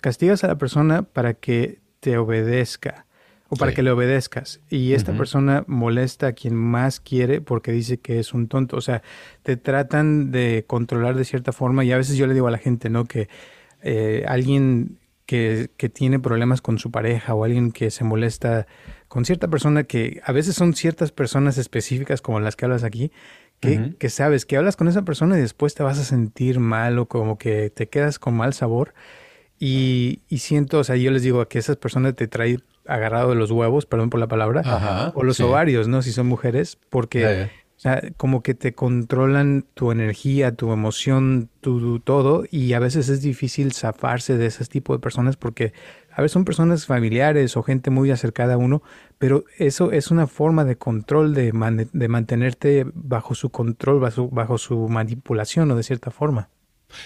castigas 0.00 0.42
a 0.42 0.48
la 0.48 0.58
persona 0.58 1.02
para 1.02 1.34
que 1.34 1.78
te 2.00 2.18
obedezca. 2.18 3.06
O 3.50 3.56
para 3.56 3.72
que 3.72 3.82
le 3.82 3.90
obedezcas. 3.90 4.60
Y 4.70 4.92
esta 4.92 5.12
persona 5.12 5.64
molesta 5.66 6.28
a 6.28 6.32
quien 6.32 6.54
más 6.54 7.00
quiere 7.00 7.40
porque 7.40 7.72
dice 7.72 7.98
que 7.98 8.20
es 8.20 8.32
un 8.32 8.46
tonto. 8.46 8.76
O 8.76 8.80
sea, 8.80 9.02
te 9.42 9.56
tratan 9.56 10.30
de 10.30 10.64
controlar 10.68 11.16
de 11.16 11.24
cierta 11.24 11.52
forma 11.52 11.84
y 11.84 11.90
a 11.90 11.96
veces 11.96 12.16
yo 12.16 12.28
le 12.28 12.34
digo 12.34 12.46
a 12.46 12.52
la 12.52 12.58
gente, 12.58 12.90
¿no? 12.90 13.06
Que 13.06 13.28
eh, 13.82 14.24
alguien 14.28 15.00
que, 15.26 15.68
tiene 15.92 16.20
problemas 16.20 16.60
con 16.60 16.78
su 16.78 16.92
pareja 16.92 17.34
o 17.34 17.42
alguien 17.42 17.72
que 17.72 17.90
se 17.90 18.04
molesta 18.04 18.68
con 19.08 19.24
cierta 19.24 19.48
persona 19.48 19.82
que 19.82 20.20
a 20.24 20.30
veces 20.30 20.54
son 20.54 20.74
ciertas 20.74 21.10
personas 21.10 21.58
específicas 21.58 22.22
como 22.22 22.38
las 22.38 22.54
que 22.54 22.66
hablas 22.66 22.84
aquí, 22.84 23.10
que, 23.58 23.94
que 23.98 24.10
sabes 24.10 24.46
que 24.46 24.56
hablas 24.56 24.76
con 24.76 24.86
esa 24.86 25.02
persona 25.02 25.36
y 25.36 25.40
después 25.40 25.74
te 25.74 25.82
vas 25.82 25.98
a 25.98 26.04
sentir 26.04 26.60
mal 26.60 27.00
o 27.00 27.06
como 27.06 27.36
que 27.36 27.70
te 27.70 27.88
quedas 27.88 28.20
con 28.20 28.36
mal 28.36 28.54
sabor. 28.54 28.94
Y, 29.58 30.22
y, 30.28 30.38
siento, 30.38 30.78
o 30.78 30.84
sea, 30.84 30.96
yo 30.96 31.10
les 31.10 31.22
digo 31.22 31.46
que 31.46 31.58
esas 31.58 31.76
personas 31.76 32.14
te 32.14 32.28
traen 32.28 32.62
agarrado 32.86 33.30
de 33.30 33.36
los 33.36 33.50
huevos, 33.50 33.86
perdón 33.86 34.10
por 34.10 34.20
la 34.20 34.28
palabra, 34.28 35.12
o 35.14 35.22
los 35.22 35.40
ovarios, 35.40 35.88
¿no? 35.88 36.02
Si 36.02 36.12
son 36.12 36.26
mujeres, 36.26 36.78
porque 36.88 37.50
o 37.80 37.82
sea, 37.82 38.02
como 38.18 38.42
que 38.42 38.52
te 38.52 38.74
controlan 38.74 39.64
tu 39.72 39.90
energía, 39.90 40.54
tu 40.54 40.70
emoción, 40.70 41.48
tu, 41.62 41.98
todo, 42.00 42.44
y 42.50 42.74
a 42.74 42.78
veces 42.78 43.08
es 43.08 43.22
difícil 43.22 43.72
zafarse 43.72 44.36
de 44.36 44.44
ese 44.44 44.66
tipo 44.66 44.92
de 44.92 44.98
personas 44.98 45.38
porque 45.38 45.72
a 46.12 46.20
veces 46.20 46.32
son 46.32 46.44
personas 46.44 46.84
familiares 46.84 47.56
o 47.56 47.62
gente 47.62 47.88
muy 47.88 48.10
acercada 48.10 48.52
a 48.52 48.56
uno, 48.58 48.82
pero 49.16 49.46
eso 49.56 49.92
es 49.92 50.10
una 50.10 50.26
forma 50.26 50.66
de 50.66 50.76
control, 50.76 51.32
de, 51.32 51.52
de 51.90 52.08
mantenerte 52.08 52.84
bajo 52.92 53.34
su 53.34 53.48
control, 53.48 53.98
bajo, 53.98 54.28
bajo 54.28 54.58
su 54.58 54.86
manipulación 54.90 55.70
o 55.70 55.76
de 55.76 55.82
cierta 55.82 56.10
forma. 56.10 56.50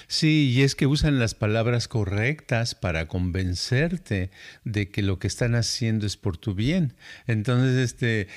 Sí, 0.06 0.52
y 0.54 0.62
es 0.62 0.74
que 0.74 0.86
usan 0.86 1.18
las 1.18 1.34
palabras 1.34 1.88
correctas 1.88 2.74
para 2.74 3.06
convencerte 3.08 4.30
de 4.64 4.90
que 4.90 5.02
lo 5.02 5.18
que 5.18 5.26
están 5.26 5.54
haciendo 5.54 6.06
es 6.06 6.16
por 6.16 6.36
tu 6.36 6.54
bien. 6.54 6.94
Entonces, 7.26 7.76
este, 7.76 8.28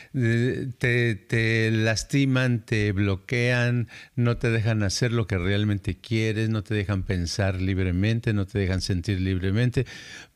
te, 0.77 1.15
te, 1.15 1.71
lastiman, 1.71 2.65
te 2.65 2.91
bloquean, 2.91 3.87
no 4.15 4.37
te 4.37 4.49
dejan 4.49 4.83
hacer 4.83 5.11
lo 5.11 5.27
que 5.27 5.37
realmente 5.37 5.97
quieres, 5.99 6.49
no 6.49 6.63
te 6.63 6.73
dejan 6.73 7.03
pensar 7.03 7.61
libremente, 7.61 8.33
no 8.33 8.45
te 8.45 8.59
dejan 8.59 8.81
sentir 8.81 9.21
libremente. 9.21 9.85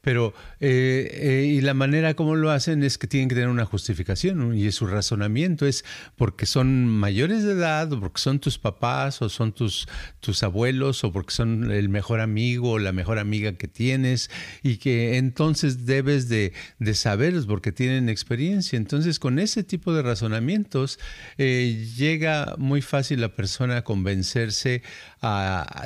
Pero, 0.02 0.34
eh, 0.60 1.10
eh, 1.14 1.46
y 1.46 1.62
la 1.62 1.76
manera 1.76 2.16
como 2.16 2.36
lo 2.36 2.50
hacen 2.50 2.84
es 2.84 2.98
que 2.98 3.06
tienen 3.06 3.30
que 3.30 3.36
tener 3.36 3.50
una 3.50 3.66
justificación, 3.66 4.58
y 4.58 4.72
su 4.72 4.88
razonamiento 4.88 5.68
es 5.68 5.86
porque 6.16 6.48
son 6.48 6.88
mayores 6.88 7.44
de 7.44 7.52
edad, 7.52 7.94
o 7.94 8.00
porque 8.00 8.20
son 8.20 8.40
tus 8.40 8.58
papás, 8.58 9.22
o 9.22 9.30
son 9.30 9.54
tus, 9.54 9.88
tus 10.20 10.42
abuelos, 10.42 11.04
o 11.04 11.12
porque 11.12 11.34
son 11.34 11.72
el 11.72 11.88
mejor 11.90 12.20
amigo 12.20 12.72
o 12.72 12.80
la 12.80 12.94
mejor 12.94 13.20
amiga 13.20 13.54
que 13.54 13.68
tienes, 13.68 14.32
y 14.64 14.78
que 14.78 15.18
entonces 15.18 15.86
debes 15.86 16.30
de, 16.30 16.54
de 16.80 16.96
saberlos 16.96 17.46
porque 17.46 17.72
tienen 17.72 18.10
experiencia. 18.10 18.78
Entonces, 18.78 19.20
con 19.20 19.38
ese 19.38 19.64
tipo 19.64 19.94
de 19.94 20.02
razonamientos, 20.02 20.98
eh, 21.38 21.88
llega 21.96 22.56
muy 22.58 22.82
fácil 22.82 23.22
la 23.22 23.36
persona 23.36 23.78
a 23.78 23.84
convencerse 23.84 24.82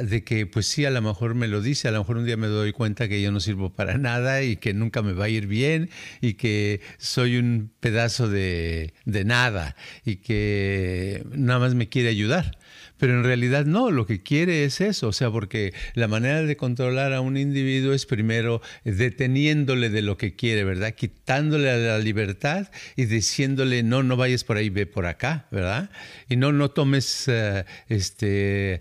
de 0.04 0.24
que, 0.24 0.46
pues 0.46 0.68
sí, 0.68 0.86
a 0.86 0.90
lo 0.90 1.02
mejor 1.02 1.36
me 1.36 1.50
lo 1.50 1.62
dice, 1.62 1.90
a 1.90 1.92
lo 1.92 2.00
mejor 2.00 2.16
un 2.18 2.26
día 2.26 2.38
me 2.38 2.48
doy 2.48 2.72
cuenta 2.72 3.10
que 3.10 3.22
yo 3.22 3.34
no 3.34 3.42
sirvo 3.42 3.74
para 3.74 3.98
nada 3.98 4.05
y 4.44 4.58
que 4.58 4.74
nunca 4.74 5.02
me 5.02 5.14
va 5.14 5.26
a 5.26 5.30
ir 5.30 5.48
bien 5.48 5.90
y 6.22 6.36
que 6.36 6.82
soy 6.98 7.38
un 7.38 7.72
pedazo 7.80 8.30
de, 8.30 8.94
de 9.06 9.26
nada 9.26 9.76
y 10.06 10.18
que 10.18 11.24
nada 11.32 11.60
más 11.60 11.76
me 11.76 11.90
quiere 11.90 12.10
ayudar. 12.10 12.58
Pero 12.98 13.14
en 13.14 13.24
realidad 13.24 13.66
no, 13.66 13.92
lo 13.92 14.06
que 14.06 14.24
quiere 14.24 14.64
es 14.64 14.80
eso, 14.80 15.10
o 15.10 15.12
sea, 15.12 15.30
porque 15.30 15.74
la 15.96 16.08
manera 16.08 16.44
de 16.44 16.56
controlar 16.56 17.12
a 17.12 17.20
un 17.20 17.36
individuo 17.36 17.94
es 17.94 18.06
primero 18.06 18.62
deteniéndole 18.86 19.90
de 19.90 20.02
lo 20.02 20.18
que 20.18 20.36
quiere, 20.36 20.64
¿verdad? 20.64 20.94
Quitándole 20.96 21.86
la 21.86 22.00
libertad 22.00 22.70
y 22.96 23.06
diciéndole, 23.06 23.84
no, 23.84 24.02
no 24.02 24.16
vayas 24.16 24.46
por 24.46 24.56
ahí, 24.56 24.70
ve 24.70 24.86
por 24.86 25.08
acá, 25.08 25.48
¿verdad? 25.52 25.90
Y 26.30 26.38
no, 26.38 26.54
no 26.54 26.72
tomes 26.72 27.28
uh, 27.28 27.66
este 27.90 28.80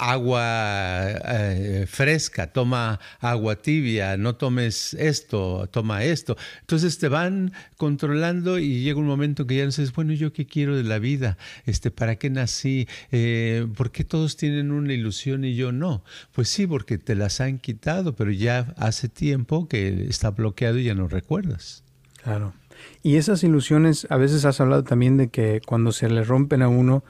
agua 0.00 1.10
eh, 1.24 1.84
fresca, 1.86 2.52
toma 2.52 2.98
agua 3.20 3.56
tibia, 3.56 4.16
no 4.16 4.34
tomes 4.34 4.94
esto, 4.94 5.68
toma 5.70 6.04
esto. 6.04 6.38
Entonces 6.60 6.98
te 6.98 7.08
van 7.08 7.52
controlando 7.76 8.58
y 8.58 8.82
llega 8.82 8.98
un 8.98 9.06
momento 9.06 9.46
que 9.46 9.56
ya 9.56 9.64
no 9.66 9.72
sabes, 9.72 9.92
bueno, 9.92 10.14
¿yo 10.14 10.32
qué 10.32 10.46
quiero 10.46 10.74
de 10.74 10.84
la 10.84 10.98
vida? 10.98 11.36
Este, 11.66 11.90
¿Para 11.90 12.16
qué 12.16 12.30
nací? 12.30 12.88
Eh, 13.12 13.66
¿Por 13.76 13.92
qué 13.92 14.04
todos 14.04 14.38
tienen 14.38 14.72
una 14.72 14.94
ilusión 14.94 15.44
y 15.44 15.54
yo 15.54 15.70
no? 15.70 16.02
Pues 16.32 16.48
sí, 16.48 16.66
porque 16.66 16.96
te 16.96 17.14
las 17.14 17.42
han 17.42 17.58
quitado, 17.58 18.14
pero 18.16 18.30
ya 18.30 18.72
hace 18.78 19.10
tiempo 19.10 19.68
que 19.68 20.06
está 20.08 20.30
bloqueado 20.30 20.78
y 20.78 20.84
ya 20.84 20.94
no 20.94 21.08
recuerdas. 21.08 21.84
Claro. 22.22 22.54
Y 23.02 23.16
esas 23.16 23.44
ilusiones, 23.44 24.06
a 24.08 24.16
veces 24.16 24.46
has 24.46 24.60
hablado 24.62 24.84
también 24.84 25.18
de 25.18 25.28
que 25.28 25.60
cuando 25.66 25.92
se 25.92 26.08
le 26.08 26.24
rompen 26.24 26.62
a 26.62 26.68
uno, 26.68 27.04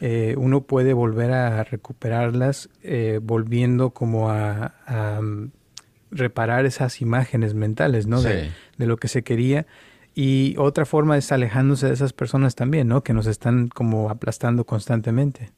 eh, 0.00 0.34
uno 0.38 0.62
puede 0.62 0.94
volver 0.94 1.32
a 1.32 1.62
recuperarlas 1.62 2.70
eh, 2.82 3.20
volviendo 3.22 3.90
como 3.90 4.30
a, 4.30 4.72
mm, 5.20 5.50
reparar 6.10 6.64
esas 6.66 7.00
imágenes 7.00 7.54
mentales, 7.54 8.06
¿no? 8.06 8.22
De, 8.22 8.50
de, 8.78 8.86
lo 8.86 8.96
que 8.96 9.08
se 9.08 9.22
quería. 9.22 9.66
Y 10.14 10.56
otra 10.58 10.86
forma 10.86 11.16
es 11.16 11.30
alejándose 11.30 11.86
de 11.86 11.92
esas 11.92 12.12
personas 12.12 12.54
también, 12.54 12.88
¿no? 12.88 13.02
Que 13.04 13.12
nos 13.12 13.26
están 13.26 13.68
como 13.68 14.10
aplastando 14.10 14.64
constantemente. 14.64 15.52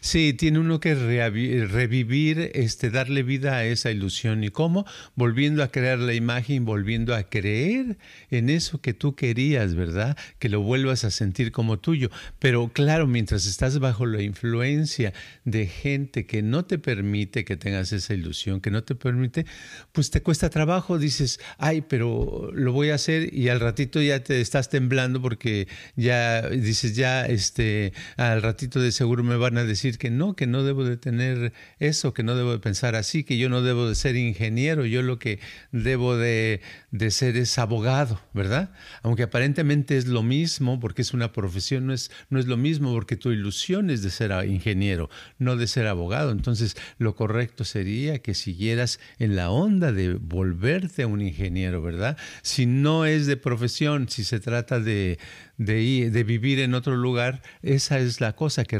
Sí, 0.00 0.34
tiene 0.34 0.58
uno 0.58 0.80
que 0.80 0.94
revivir, 0.94 2.50
este, 2.54 2.90
darle 2.90 3.22
vida 3.22 3.56
a 3.56 3.64
esa 3.64 3.90
ilusión. 3.90 4.44
¿Y 4.44 4.50
cómo? 4.50 4.86
Volviendo 5.14 5.62
a 5.62 5.70
crear 5.70 5.98
la 5.98 6.14
imagen, 6.14 6.64
volviendo 6.64 7.14
a 7.14 7.24
creer 7.24 7.98
en 8.30 8.50
eso 8.50 8.80
que 8.80 8.94
tú 8.94 9.14
querías, 9.14 9.74
¿verdad? 9.74 10.16
Que 10.38 10.48
lo 10.48 10.60
vuelvas 10.60 11.04
a 11.04 11.10
sentir 11.10 11.52
como 11.52 11.78
tuyo. 11.78 12.10
Pero 12.38 12.70
claro, 12.72 13.06
mientras 13.06 13.46
estás 13.46 13.78
bajo 13.78 14.06
la 14.06 14.22
influencia 14.22 15.12
de 15.44 15.66
gente 15.66 16.26
que 16.26 16.42
no 16.42 16.64
te 16.64 16.78
permite 16.78 17.44
que 17.44 17.56
tengas 17.56 17.92
esa 17.92 18.14
ilusión, 18.14 18.60
que 18.60 18.70
no 18.70 18.84
te 18.84 18.94
permite, 18.94 19.46
pues 19.92 20.10
te 20.10 20.22
cuesta 20.22 20.50
trabajo. 20.50 20.98
Dices, 20.98 21.40
ay, 21.58 21.82
pero 21.82 22.50
lo 22.52 22.72
voy 22.72 22.90
a 22.90 22.94
hacer 22.96 23.32
y 23.32 23.48
al 23.48 23.60
ratito 23.60 24.00
ya 24.02 24.22
te 24.22 24.40
estás 24.40 24.68
temblando 24.68 25.22
porque 25.22 25.68
ya 25.96 26.48
dices, 26.48 26.96
ya, 26.96 27.26
este, 27.26 27.92
al 28.16 28.42
ratito 28.42 28.80
de 28.80 28.92
seguro 28.92 29.24
me 29.24 29.36
van 29.36 29.58
a 29.58 29.64
decir 29.70 29.98
que 29.98 30.10
no, 30.10 30.36
que 30.36 30.46
no 30.46 30.62
debo 30.62 30.84
de 30.84 30.96
tener 30.96 31.52
eso, 31.78 32.12
que 32.12 32.22
no 32.22 32.36
debo 32.36 32.52
de 32.52 32.58
pensar 32.58 32.94
así, 32.94 33.24
que 33.24 33.38
yo 33.38 33.48
no 33.48 33.62
debo 33.62 33.88
de 33.88 33.94
ser 33.94 34.16
ingeniero, 34.16 34.84
yo 34.84 35.02
lo 35.02 35.18
que 35.18 35.40
debo 35.72 36.16
de, 36.16 36.60
de 36.90 37.10
ser 37.10 37.36
es 37.36 37.58
abogado, 37.58 38.20
¿verdad? 38.34 38.72
Aunque 39.02 39.24
aparentemente 39.24 39.96
es 39.96 40.06
lo 40.06 40.22
mismo, 40.22 40.78
porque 40.80 41.02
es 41.02 41.14
una 41.14 41.32
profesión, 41.32 41.86
no 41.86 41.94
es, 41.94 42.10
no 42.28 42.38
es 42.38 42.46
lo 42.46 42.56
mismo, 42.56 42.92
porque 42.92 43.16
tu 43.16 43.30
ilusión 43.30 43.90
es 43.90 44.02
de 44.02 44.10
ser 44.10 44.30
ingeniero, 44.46 45.08
no 45.38 45.56
de 45.56 45.66
ser 45.66 45.86
abogado. 45.86 46.30
Entonces, 46.32 46.76
lo 46.98 47.14
correcto 47.14 47.64
sería 47.64 48.20
que 48.20 48.34
siguieras 48.34 49.00
en 49.18 49.36
la 49.36 49.50
onda 49.50 49.92
de 49.92 50.14
volverte 50.14 51.04
un 51.04 51.20
ingeniero, 51.20 51.82
¿verdad? 51.82 52.16
Si 52.42 52.66
no 52.66 53.06
es 53.06 53.26
de 53.26 53.36
profesión, 53.36 54.08
si 54.08 54.24
se 54.24 54.40
trata 54.40 54.80
de, 54.80 55.18
de, 55.60 56.10
de 56.10 56.24
vivir 56.24 56.58
en 56.60 56.72
otro 56.72 56.96
lugar, 56.96 57.42
esa 57.60 57.98
es 57.98 58.22
la 58.22 58.34
cosa 58.34 58.64
que 58.64 58.78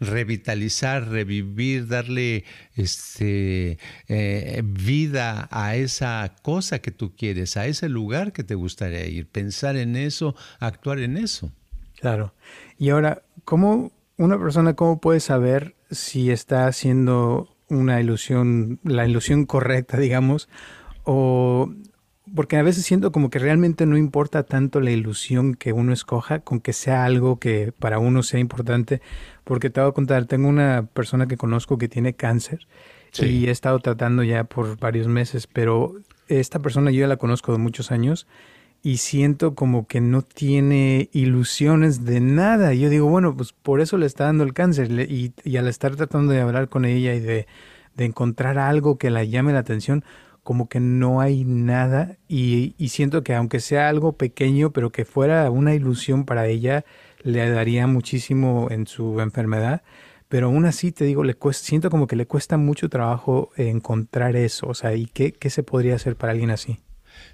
revitalizar, 0.00 1.06
revivir, 1.06 1.86
darle 1.86 2.44
este, 2.76 3.78
eh, 4.08 4.62
vida 4.64 5.46
a 5.50 5.76
esa 5.76 6.34
cosa 6.40 6.78
que 6.78 6.92
tú 6.92 7.14
quieres, 7.14 7.58
a 7.58 7.66
ese 7.66 7.90
lugar 7.90 8.32
que 8.32 8.42
te 8.42 8.54
gustaría 8.54 9.06
ir, 9.06 9.28
pensar 9.28 9.76
en 9.76 9.96
eso, 9.96 10.34
actuar 10.60 11.00
en 11.00 11.18
eso. 11.18 11.52
Claro. 12.00 12.32
Y 12.78 12.88
ahora, 12.88 13.22
¿cómo 13.44 13.92
una 14.16 14.38
persona 14.38 14.72
cómo 14.72 14.98
puede 14.98 15.20
saber 15.20 15.74
si 15.90 16.30
está 16.30 16.68
haciendo 16.68 17.54
una 17.68 18.00
ilusión, 18.00 18.80
la 18.82 19.06
ilusión 19.06 19.44
correcta, 19.44 19.98
digamos, 19.98 20.48
o 21.04 21.70
porque 22.32 22.56
a 22.56 22.62
veces 22.62 22.84
siento 22.84 23.12
como 23.12 23.28
que 23.28 23.38
realmente 23.38 23.86
no 23.86 23.96
importa 23.96 24.44
tanto 24.44 24.80
la 24.80 24.90
ilusión 24.90 25.54
que 25.54 25.72
uno 25.72 25.92
escoja, 25.92 26.40
con 26.40 26.60
que 26.60 26.72
sea 26.72 27.04
algo 27.04 27.38
que 27.38 27.72
para 27.78 27.98
uno 27.98 28.22
sea 28.22 28.40
importante, 28.40 29.02
porque 29.44 29.70
te 29.70 29.80
voy 29.80 29.90
a 29.90 29.92
contar, 29.92 30.24
tengo 30.26 30.48
una 30.48 30.86
persona 30.86 31.26
que 31.26 31.36
conozco 31.36 31.76
que 31.76 31.88
tiene 31.88 32.14
cáncer 32.14 32.66
y 33.18 33.46
he 33.46 33.50
estado 33.50 33.78
tratando 33.78 34.22
ya 34.22 34.44
por 34.44 34.78
varios 34.78 35.06
meses, 35.06 35.46
pero 35.46 35.94
esta 36.28 36.58
persona 36.60 36.90
yo 36.90 37.00
ya 37.00 37.06
la 37.06 37.18
conozco 37.18 37.52
de 37.52 37.58
muchos 37.58 37.92
años 37.92 38.26
y 38.82 38.96
siento 38.96 39.54
como 39.54 39.86
que 39.86 40.00
no 40.00 40.22
tiene 40.22 41.08
ilusiones 41.12 42.04
de 42.04 42.20
nada. 42.20 42.74
Yo 42.74 42.90
digo, 42.90 43.06
bueno, 43.06 43.36
pues 43.36 43.52
por 43.52 43.80
eso 43.80 43.96
le 43.98 44.06
está 44.06 44.24
dando 44.24 44.44
el 44.44 44.52
cáncer 44.52 44.90
y, 45.10 45.32
y 45.44 45.56
al 45.56 45.68
estar 45.68 45.94
tratando 45.96 46.32
de 46.32 46.40
hablar 46.40 46.68
con 46.68 46.84
ella 46.84 47.14
y 47.14 47.20
de, 47.20 47.46
de 47.96 48.04
encontrar 48.04 48.58
algo 48.58 48.98
que 48.98 49.10
la 49.10 49.24
llame 49.24 49.52
la 49.52 49.60
atención, 49.60 50.04
como 50.44 50.68
que 50.68 50.78
no 50.78 51.20
hay 51.20 51.44
nada 51.44 52.18
y, 52.28 52.74
siento 52.88 53.24
que 53.24 53.34
aunque 53.34 53.60
sea 53.60 53.88
algo 53.88 54.12
pequeño, 54.12 54.70
pero 54.70 54.92
que 54.92 55.04
fuera 55.04 55.50
una 55.50 55.74
ilusión 55.74 56.24
para 56.24 56.46
ella, 56.46 56.84
le 57.22 57.48
daría 57.50 57.86
muchísimo 57.86 58.68
en 58.70 58.86
su 58.86 59.20
enfermedad. 59.20 59.82
Pero 60.28 60.48
aún 60.48 60.66
así, 60.66 60.92
te 60.92 61.04
digo, 61.04 61.24
le 61.24 61.36
siento 61.52 61.90
como 61.90 62.06
que 62.06 62.16
le 62.16 62.26
cuesta 62.26 62.56
mucho 62.56 62.88
trabajo 62.88 63.50
encontrar 63.56 64.36
eso. 64.36 64.68
O 64.68 64.74
sea, 64.74 64.94
¿y 64.94 65.06
qué, 65.06 65.32
qué 65.32 65.50
se 65.50 65.62
podría 65.62 65.96
hacer 65.96 66.16
para 66.16 66.32
alguien 66.32 66.50
así? 66.50 66.78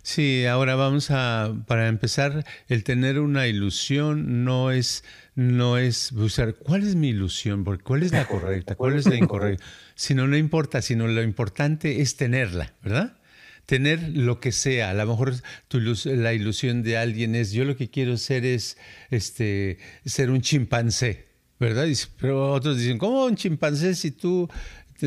Sí, 0.02 0.46
ahora 0.46 0.74
vamos 0.76 1.10
a, 1.10 1.54
para 1.66 1.88
empezar, 1.88 2.44
el 2.68 2.84
tener 2.84 3.18
una 3.20 3.46
ilusión 3.46 4.44
no 4.44 4.70
es, 4.70 5.04
no 5.34 5.78
es 5.78 6.12
buscar 6.12 6.54
cuál 6.54 6.82
es 6.82 6.94
mi 6.94 7.08
ilusión, 7.08 7.64
cuál 7.82 8.02
es 8.02 8.12
la 8.12 8.26
correcta, 8.26 8.74
cuál 8.74 8.96
es 8.96 9.06
la 9.06 9.16
incorrecta, 9.16 9.64
sino 9.94 10.26
no 10.26 10.36
importa, 10.36 10.82
sino 10.82 11.06
lo 11.06 11.22
importante 11.22 12.00
es 12.00 12.16
tenerla, 12.16 12.74
¿verdad? 12.82 13.18
Tener 13.66 14.16
lo 14.16 14.40
que 14.40 14.52
sea. 14.52 14.90
A 14.90 14.94
lo 14.94 15.06
mejor 15.06 15.34
tu, 15.68 15.80
la 16.06 16.32
ilusión 16.32 16.82
de 16.82 16.96
alguien 16.96 17.34
es, 17.34 17.52
yo 17.52 17.64
lo 17.64 17.76
que 17.76 17.90
quiero 17.90 18.16
ser 18.16 18.44
es 18.44 18.78
este, 19.10 19.78
ser 20.04 20.30
un 20.30 20.40
chimpancé, 20.40 21.28
¿verdad? 21.58 21.86
Pero 22.18 22.52
otros 22.52 22.78
dicen, 22.78 22.98
¿cómo 22.98 23.26
un 23.26 23.36
chimpancé 23.36 23.94
si 23.94 24.10
tú 24.10 24.48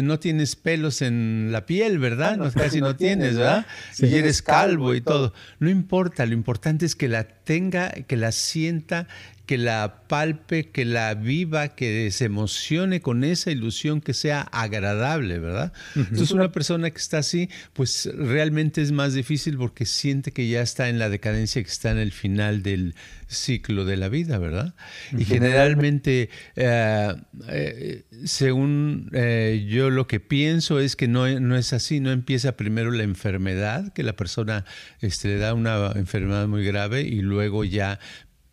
no 0.02 0.20
tienes 0.20 0.56
pelos 0.56 1.02
en 1.02 1.50
la 1.52 1.66
piel, 1.66 2.00
¿verdad? 2.00 2.38
No, 2.38 2.52
casi 2.52 2.82
no 2.82 2.96
tienes, 2.96 3.38
¿verdad? 3.38 3.66
y 4.00 4.16
eres 4.16 4.42
calvo 4.42 4.96
y 4.96 5.02
todo. 5.02 5.34
No 5.60 5.70
importa, 5.70 6.26
lo 6.26 6.34
importante 6.34 6.86
es 6.86 6.96
que 6.96 7.08
la 7.08 7.26
tenga, 7.26 7.92
que 7.92 8.18
la 8.18 8.32
sienta 8.32 9.08
que 9.46 9.58
la 9.58 10.04
palpe, 10.08 10.70
que 10.70 10.86
la 10.86 11.14
viva, 11.16 11.70
que 11.70 12.10
se 12.12 12.26
emocione 12.26 13.02
con 13.02 13.24
esa 13.26 13.52
ilusión, 13.52 14.00
que 14.00 14.14
sea 14.14 14.42
agradable, 14.42 15.40
¿verdad? 15.40 15.74
Entonces 15.96 16.32
una 16.32 16.52
persona 16.52 16.90
que 16.92 16.98
está 16.98 17.18
así, 17.18 17.50
pues 17.74 18.10
realmente 18.16 18.82
es 18.82 18.94
más 18.94 19.14
difícil 19.14 19.58
porque 19.58 19.86
siente 19.86 20.32
que 20.32 20.48
ya 20.48 20.62
está 20.62 20.88
en 20.88 20.98
la 20.98 21.10
decadencia, 21.10 21.62
que 21.62 21.70
está 21.70 21.92
en 21.92 21.98
el 21.98 22.14
final 22.14 22.64
del 22.64 22.96
ciclo 23.28 23.84
de 23.84 23.98
la 23.98 24.08
vida, 24.08 24.38
¿verdad? 24.38 24.76
Y 25.18 25.26
generalmente, 25.26 26.30
eh, 26.56 27.14
eh, 27.50 28.04
según 28.24 29.10
eh, 29.12 29.66
yo 29.70 29.90
lo 29.90 30.08
que 30.08 30.20
pienso 30.22 30.80
es 30.80 30.96
que 30.96 31.08
no, 31.10 31.28
no, 31.40 31.58
es 31.58 31.74
así, 31.74 32.00
no 32.00 32.12
empieza 32.12 32.56
primero 32.56 32.92
la 32.92 33.04
enfermedad, 33.04 33.92
que 33.92 34.04
la 34.04 34.16
persona 34.16 34.64
este, 35.02 35.30
le 35.30 35.38
da 35.38 35.54
una 35.54 35.92
enfermedad 35.96 36.48
muy 36.48 36.64
grave 36.64 37.02
y 37.02 37.22
luego 37.22 37.66
ya 37.66 38.00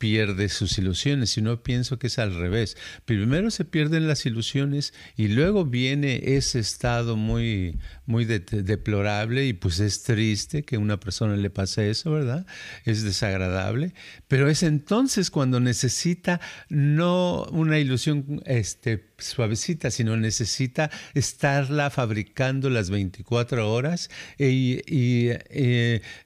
pierde 0.01 0.49
sus 0.49 0.79
ilusiones, 0.79 1.29
sino 1.29 1.63
pienso 1.63 1.99
que 1.99 2.07
es 2.07 2.19
al 2.19 2.35
revés. 2.35 2.79
Primero 3.05 3.51
se 3.51 3.67
pierden 3.67 4.09
las 4.09 4.25
ilusiones 4.25 4.95
y 5.15 5.29
luego 5.29 5.67
viene 5.67 6.37
ese 6.37 6.59
estado 6.59 7.17
muy, 7.17 7.79
muy 8.11 8.25
deplorable 8.25 9.47
y 9.47 9.53
pues 9.53 9.81
es 9.81 10.03
triste 10.03 10.65
que 10.65 10.77
a 10.77 10.79
una 10.79 10.99
persona 10.99 11.37
le 11.37 11.49
pase 11.49 11.89
eso, 11.89 12.11
¿verdad? 12.11 12.45
Es 12.85 13.03
desagradable, 13.03 13.95
pero 14.29 14.51
es 14.51 14.63
entonces 14.63 15.31
cuando 15.31 15.61
necesita 15.61 16.41
no 16.69 17.45
una 17.53 17.79
ilusión 17.79 18.43
este, 18.47 19.11
suavecita, 19.19 19.91
sino 19.91 20.17
necesita 20.17 20.91
estarla 21.15 21.91
fabricando 21.91 22.69
las 22.69 22.91
24 22.91 23.73
horas 23.73 24.11
y, 24.39 24.81
y, 24.87 25.31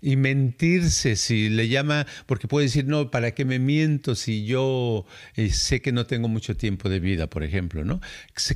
y, 0.01 0.17
mentirse, 0.17 1.17
si 1.17 1.51
le 1.51 1.69
llama, 1.69 2.07
porque 2.27 2.49
puede 2.49 2.67
decir, 2.67 2.87
no, 2.87 3.11
¿para 3.11 3.33
qué 3.33 3.45
me 3.45 3.59
miento 3.59 4.15
si 4.15 4.47
yo 4.47 5.05
eh, 5.37 5.51
sé 5.51 5.83
que 5.83 5.93
no 5.93 6.07
tengo 6.07 6.29
mucho 6.29 6.57
tiempo 6.57 6.89
de 6.89 7.01
vida, 7.01 7.29
por 7.29 7.45
ejemplo, 7.45 7.85
¿no? 7.85 8.01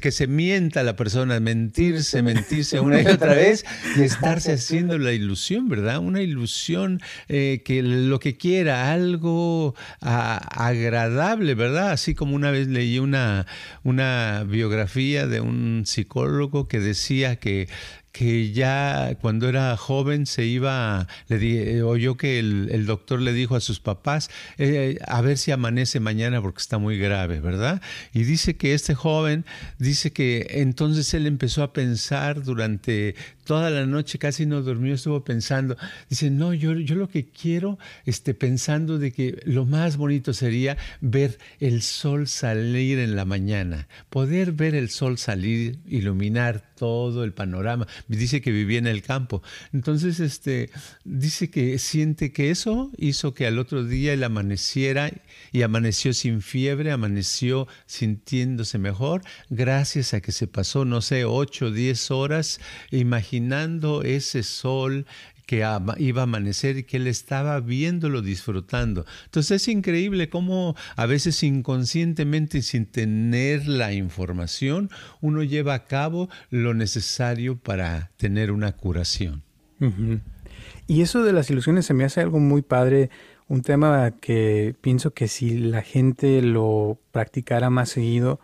Que 0.00 0.12
se 0.12 0.26
mienta 0.26 0.82
la 0.82 0.96
persona, 0.96 1.40
mentirse, 1.40 2.22
mentirse 2.22 2.80
una 2.80 3.02
y 3.02 3.06
otra 3.06 3.17
vez 3.26 3.64
y 3.96 4.02
estarse 4.02 4.52
haciendo 4.54 4.98
la 4.98 5.12
ilusión, 5.12 5.68
¿verdad? 5.68 5.98
Una 5.98 6.22
ilusión 6.22 7.00
eh, 7.28 7.62
que 7.64 7.82
lo 7.82 8.18
que 8.20 8.36
quiera, 8.36 8.92
algo 8.92 9.74
agradable, 10.00 11.54
¿verdad? 11.54 11.90
Así 11.90 12.14
como 12.14 12.34
una 12.34 12.50
vez 12.50 12.68
leí 12.68 12.98
una, 12.98 13.46
una 13.82 14.44
biografía 14.48 15.26
de 15.26 15.40
un 15.40 15.84
psicólogo 15.86 16.68
que 16.68 16.80
decía 16.80 17.36
que 17.36 17.68
que 18.12 18.52
ya 18.52 19.16
cuando 19.20 19.48
era 19.48 19.76
joven 19.76 20.26
se 20.26 20.44
iba, 20.44 21.06
le 21.28 21.38
di, 21.38 21.58
eh, 21.58 21.82
oyó 21.82 22.16
que 22.16 22.38
el, 22.38 22.86
doctor 22.86 23.20
le 23.20 23.32
dijo 23.32 23.54
a 23.54 23.60
sus 23.60 23.80
papás, 23.80 24.30
eh, 24.56 24.98
a 25.06 25.20
ver 25.20 25.38
si 25.38 25.50
amanece 25.50 26.00
mañana 26.00 26.40
porque 26.40 26.60
está 26.60 26.78
muy 26.78 26.98
grave, 26.98 27.40
¿verdad? 27.40 27.82
Y 28.12 28.24
dice 28.24 28.56
que 28.56 28.74
este 28.74 28.94
joven, 28.94 29.44
dice 29.78 30.12
que 30.12 30.46
entonces 30.50 31.12
él 31.14 31.26
empezó 31.26 31.62
a 31.62 31.72
pensar 31.72 32.42
durante 32.42 33.14
toda 33.44 33.70
la 33.70 33.86
noche, 33.86 34.18
casi 34.18 34.46
no 34.46 34.62
durmió, 34.62 34.94
estuvo 34.94 35.24
pensando, 35.24 35.76
dice, 36.08 36.30
no, 36.30 36.52
yo, 36.54 36.74
yo 36.74 36.96
lo 36.96 37.08
que 37.08 37.28
quiero, 37.28 37.78
este, 38.04 38.34
pensando 38.34 38.98
de 38.98 39.12
que 39.12 39.40
lo 39.44 39.64
más 39.64 39.96
bonito 39.96 40.32
sería 40.32 40.76
ver 41.00 41.38
el 41.60 41.82
sol 41.82 42.28
salir 42.28 42.98
en 42.98 43.16
la 43.16 43.24
mañana, 43.24 43.88
poder 44.10 44.52
ver 44.52 44.74
el 44.74 44.90
sol 44.90 45.18
salir, 45.18 45.78
iluminar 45.86 46.67
todo 46.78 47.24
el 47.24 47.32
panorama 47.32 47.86
dice 48.06 48.40
que 48.40 48.52
vivía 48.52 48.78
en 48.78 48.86
el 48.86 49.02
campo. 49.02 49.42
Entonces, 49.72 50.20
este, 50.20 50.70
dice 51.04 51.50
que 51.50 51.78
siente 51.78 52.32
que 52.32 52.50
eso 52.50 52.90
hizo 52.96 53.34
que 53.34 53.46
al 53.46 53.58
otro 53.58 53.84
día 53.84 54.12
él 54.12 54.24
amaneciera 54.24 55.10
y 55.52 55.62
amaneció 55.62 56.14
sin 56.14 56.40
fiebre, 56.40 56.92
amaneció 56.92 57.66
sintiéndose 57.86 58.78
mejor, 58.78 59.22
gracias 59.50 60.14
a 60.14 60.20
que 60.20 60.32
se 60.32 60.46
pasó, 60.46 60.84
no 60.84 61.02
sé, 61.02 61.24
ocho 61.24 61.66
o 61.66 61.70
diez 61.70 62.10
horas 62.10 62.60
imaginando 62.90 64.02
ese 64.02 64.42
sol 64.42 65.06
que 65.48 65.64
iba 65.96 66.20
a 66.20 66.24
amanecer 66.24 66.76
y 66.76 66.82
que 66.82 66.98
él 66.98 67.06
estaba 67.06 67.58
viéndolo, 67.60 68.20
disfrutando. 68.20 69.06
Entonces 69.24 69.62
es 69.62 69.68
increíble 69.68 70.28
cómo 70.28 70.76
a 70.94 71.06
veces 71.06 71.42
inconscientemente, 71.42 72.60
sin 72.60 72.84
tener 72.84 73.66
la 73.66 73.94
información, 73.94 74.90
uno 75.22 75.42
lleva 75.42 75.72
a 75.72 75.86
cabo 75.86 76.28
lo 76.50 76.74
necesario 76.74 77.56
para 77.56 78.10
tener 78.18 78.52
una 78.52 78.72
curación. 78.72 79.42
Y 80.86 81.00
eso 81.00 81.22
de 81.24 81.32
las 81.32 81.48
ilusiones 81.48 81.86
se 81.86 81.94
me 81.94 82.04
hace 82.04 82.20
algo 82.20 82.40
muy 82.40 82.60
padre, 82.60 83.08
un 83.48 83.62
tema 83.62 84.10
que 84.20 84.74
pienso 84.82 85.14
que 85.14 85.28
si 85.28 85.56
la 85.56 85.80
gente 85.80 86.42
lo 86.42 86.98
practicara 87.10 87.70
más 87.70 87.88
seguido, 87.88 88.38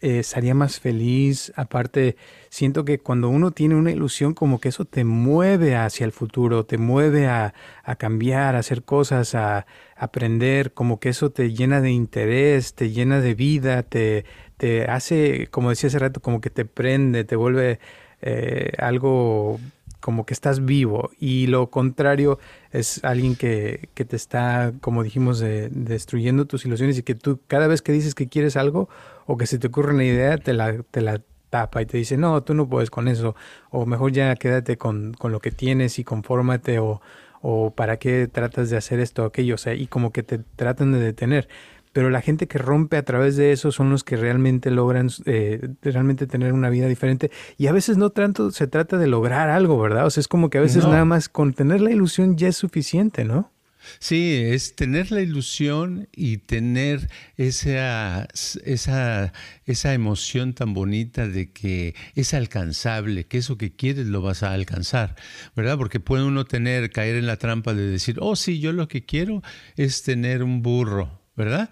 eh, 0.00 0.20
estaría 0.20 0.54
más 0.54 0.78
feliz. 0.78 1.52
Aparte, 1.56 2.16
siento 2.50 2.84
que 2.84 3.00
cuando 3.00 3.28
uno 3.28 3.50
tiene 3.50 3.74
una 3.74 3.90
ilusión, 3.90 4.32
como 4.34 4.60
que 4.60 4.68
eso 4.68 4.84
te 4.84 5.04
mueve 5.04 5.74
hacia 5.76 6.04
el 6.04 6.12
futuro, 6.12 6.64
te 6.64 6.78
mueve 6.78 7.26
a, 7.26 7.52
cambiar, 7.98 8.54
a 8.54 8.60
hacer 8.60 8.84
cosas, 8.84 9.34
a, 9.34 9.66
aprender, 9.96 10.72
como 10.72 11.00
que 11.00 11.08
eso 11.08 11.30
te 11.30 11.52
llena 11.52 11.80
de 11.80 11.90
interés, 11.90 12.74
te 12.74 12.90
llena 12.90 13.20
de 13.20 13.34
vida, 13.34 13.82
te, 13.82 14.24
te 14.56 14.84
hace, 14.84 15.48
como 15.50 15.70
decía 15.70 15.88
hace 15.88 15.98
rato, 15.98 16.20
como 16.20 16.40
que 16.40 16.50
te 16.50 16.64
prende, 16.64 17.24
te 17.24 17.34
vuelve 17.36 17.80
eh, 18.22 18.72
algo 18.78 19.58
como 20.00 20.24
que 20.26 20.34
estás 20.34 20.64
vivo 20.64 21.10
y 21.18 21.48
lo 21.48 21.70
contrario 21.70 22.38
es 22.70 23.02
alguien 23.04 23.34
que, 23.34 23.88
que 23.94 24.04
te 24.04 24.14
está, 24.14 24.72
como 24.80 25.02
dijimos, 25.02 25.40
destruyendo 25.40 26.46
tus 26.46 26.64
ilusiones 26.64 26.98
y 26.98 27.02
que 27.02 27.16
tú 27.16 27.40
cada 27.48 27.66
vez 27.66 27.82
que 27.82 27.92
dices 27.92 28.14
que 28.14 28.28
quieres 28.28 28.56
algo 28.56 28.88
o 29.28 29.36
que 29.36 29.46
se 29.46 29.58
te 29.58 29.66
ocurre 29.66 29.92
una 29.92 30.04
idea, 30.04 30.38
te 30.38 30.54
la, 30.54 30.82
te 30.90 31.02
la 31.02 31.20
tapa 31.50 31.82
y 31.82 31.86
te 31.86 31.98
dice, 31.98 32.16
no, 32.16 32.42
tú 32.42 32.54
no 32.54 32.66
puedes 32.66 32.90
con 32.90 33.08
eso, 33.08 33.36
o 33.70 33.84
mejor 33.84 34.10
ya 34.10 34.34
quédate 34.36 34.78
con, 34.78 35.12
con 35.12 35.32
lo 35.32 35.40
que 35.40 35.50
tienes 35.50 35.98
y 35.98 36.04
confórmate, 36.04 36.78
o, 36.78 37.02
o 37.42 37.70
para 37.70 37.98
qué 37.98 38.26
tratas 38.26 38.70
de 38.70 38.78
hacer 38.78 39.00
esto 39.00 39.24
o 39.24 39.26
aquello, 39.26 39.54
o 39.56 39.58
sea, 39.58 39.74
y 39.74 39.86
como 39.86 40.12
que 40.12 40.22
te 40.22 40.38
tratan 40.56 40.92
de 40.92 41.00
detener 41.00 41.46
pero 41.92 42.10
la 42.10 42.20
gente 42.20 42.46
que 42.46 42.58
rompe 42.58 42.96
a 42.96 43.02
través 43.02 43.36
de 43.36 43.50
eso 43.50 43.72
son 43.72 43.90
los 43.90 44.04
que 44.04 44.16
realmente 44.16 44.70
logran 44.70 45.08
eh, 45.24 45.68
realmente 45.82 46.28
tener 46.28 46.52
una 46.52 46.70
vida 46.70 46.86
diferente 46.86 47.32
y 47.56 47.66
a 47.66 47.72
veces 47.72 47.96
no 47.96 48.10
tanto 48.10 48.52
se 48.52 48.68
trata 48.68 48.98
de 48.98 49.08
lograr 49.08 49.48
algo, 49.48 49.80
¿verdad? 49.80 50.06
O 50.06 50.10
sea, 50.10 50.20
es 50.20 50.28
como 50.28 50.48
que 50.48 50.58
a 50.58 50.60
veces 50.60 50.84
nada 50.84 51.04
más 51.04 51.28
con 51.28 51.54
tener 51.54 51.80
la 51.80 51.90
ilusión 51.90 52.36
ya 52.36 52.46
es 52.46 52.56
suficiente, 52.56 53.24
¿no? 53.24 53.50
Sí, 53.98 54.42
es 54.44 54.76
tener 54.76 55.10
la 55.10 55.20
ilusión 55.20 56.08
y 56.14 56.38
tener 56.38 57.08
esa, 57.36 58.28
esa, 58.64 59.32
esa 59.64 59.94
emoción 59.94 60.54
tan 60.54 60.74
bonita 60.74 61.26
de 61.28 61.52
que 61.52 61.94
es 62.14 62.34
alcanzable, 62.34 63.26
que 63.26 63.38
eso 63.38 63.58
que 63.58 63.74
quieres 63.74 64.06
lo 64.06 64.22
vas 64.22 64.42
a 64.42 64.52
alcanzar, 64.52 65.16
¿verdad? 65.56 65.76
Porque 65.76 66.00
puede 66.00 66.24
uno 66.24 66.44
tener, 66.44 66.90
caer 66.90 67.16
en 67.16 67.26
la 67.26 67.36
trampa 67.36 67.74
de 67.74 67.88
decir, 67.88 68.16
oh 68.20 68.36
sí, 68.36 68.60
yo 68.60 68.72
lo 68.72 68.88
que 68.88 69.04
quiero 69.04 69.42
es 69.76 70.02
tener 70.02 70.42
un 70.42 70.62
burro, 70.62 71.20
¿verdad? 71.36 71.70